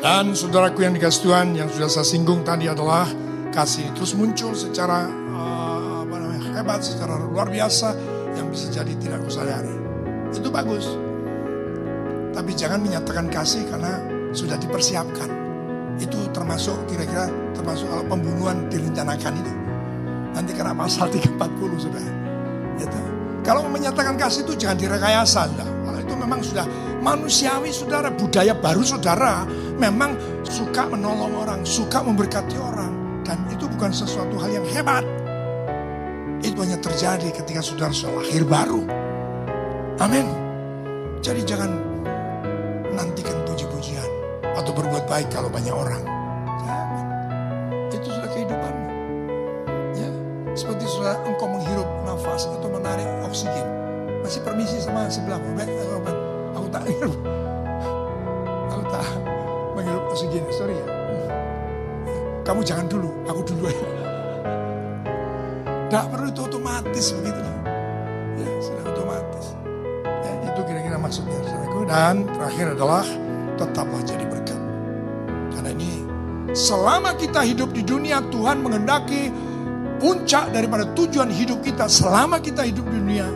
Dan 0.02 0.34
saudaraku 0.34 0.82
yang 0.82 0.94
dikasih 0.98 1.20
Tuhan 1.22 1.54
yang 1.54 1.70
sudah 1.70 1.86
saya 1.86 2.06
singgung 2.06 2.42
tadi 2.42 2.66
adalah 2.66 3.06
kasih 3.54 3.94
terus 3.94 4.18
muncul 4.18 4.54
secara 4.54 5.06
uh, 5.06 6.02
apa 6.02 6.14
namanya, 6.18 6.58
hebat, 6.58 6.82
secara 6.82 7.18
luar 7.18 7.50
biasa 7.50 7.94
yang 8.34 8.50
bisa 8.50 8.70
jadi 8.70 8.94
tidak 8.98 9.22
kusadari. 9.22 9.74
Itu 10.34 10.50
bagus. 10.50 10.90
Tapi 12.32 12.50
jangan 12.54 12.82
menyatakan 12.82 13.30
kasih 13.30 13.66
karena 13.70 14.02
sudah 14.32 14.56
dipersiapkan. 14.58 15.41
Itu 16.00 16.18
termasuk 16.32 16.76
kira-kira 16.88 17.28
termasuk 17.52 17.86
kalau 17.88 18.04
pembunuhan 18.08 18.68
direncanakan 18.68 19.32
itu. 19.40 19.52
Nanti 20.32 20.50
kena 20.56 20.72
pasal 20.72 21.12
340 21.12 21.84
sudah. 21.84 22.02
Gitu. 22.80 22.98
Kalau 23.42 23.66
menyatakan 23.68 24.16
kasih 24.16 24.46
itu 24.48 24.54
jangan 24.56 24.78
direkayasa. 24.80 25.50
Sudah. 25.50 25.68
Kalau 25.68 25.98
itu 26.00 26.14
memang 26.16 26.40
sudah 26.40 26.66
manusiawi 27.02 27.70
saudara, 27.74 28.08
budaya 28.14 28.54
baru 28.56 28.82
saudara. 28.86 29.44
Memang 29.76 30.16
suka 30.46 30.88
menolong 30.88 31.32
orang, 31.36 31.60
suka 31.66 32.00
memberkati 32.00 32.56
orang. 32.56 33.22
Dan 33.22 33.38
itu 33.50 33.66
bukan 33.66 33.90
sesuatu 33.92 34.34
hal 34.40 34.50
yang 34.62 34.66
hebat. 34.72 35.04
Itu 36.42 36.58
hanya 36.64 36.78
terjadi 36.80 37.30
ketika 37.30 37.62
saudara 37.62 37.94
sudah 37.94 38.18
lahir 38.18 38.42
baru. 38.42 38.82
Amin. 40.02 40.26
Jadi 41.22 41.46
jangan 41.46 41.70
nantikan 42.98 43.41
atau 44.72 44.80
berbuat 44.88 45.04
baik 45.04 45.28
kalau 45.28 45.52
banyak 45.52 45.76
orang. 45.76 46.00
Jangan. 46.64 47.04
Itu 47.92 48.08
sudah 48.08 48.30
kehidupanmu. 48.32 48.88
Ya, 50.00 50.08
seperti 50.56 50.88
sudah 50.88 51.20
engkau 51.28 51.44
menghirup 51.44 51.84
nafas 52.08 52.48
atau 52.48 52.72
menarik 52.72 53.04
oksigen. 53.28 53.68
Masih 54.24 54.40
permisi 54.40 54.80
sama 54.80 55.12
sebelah 55.12 55.36
Robert. 55.44 55.68
Aku 56.56 56.66
tak 56.72 56.88
hirup. 56.88 57.12
Aku 58.72 58.82
tak 58.88 59.04
menghirup 59.76 60.08
oksigen. 60.08 60.40
Sorry 60.56 60.72
ya. 60.72 60.86
Kamu 62.48 62.64
jangan 62.64 62.88
dulu, 62.88 63.12
aku 63.28 63.44
dulu 63.44 63.68
ya. 63.68 63.84
Tidak 65.92 66.04
perlu 66.08 66.32
itu 66.32 66.40
otomatis 66.48 67.06
begitu. 67.20 67.40
Ya, 68.40 68.48
sudah 68.64 68.84
otomatis. 68.88 69.46
Ya, 70.24 70.32
itu 70.48 70.60
kira-kira 70.64 70.96
maksudnya. 70.96 71.36
Dan 71.84 72.24
terakhir 72.24 72.72
adalah 72.72 73.04
tetaplah 73.60 74.00
jadi 74.00 74.21
selama 76.72 77.12
kita 77.20 77.44
hidup 77.44 77.76
di 77.76 77.84
dunia 77.84 78.24
Tuhan 78.32 78.64
mengendaki 78.64 79.28
puncak 80.00 80.56
daripada 80.56 80.88
tujuan 80.96 81.28
hidup 81.28 81.60
kita 81.60 81.84
selama 81.84 82.40
kita 82.40 82.64
hidup 82.64 82.88
di 82.88 82.96
dunia 82.96 83.28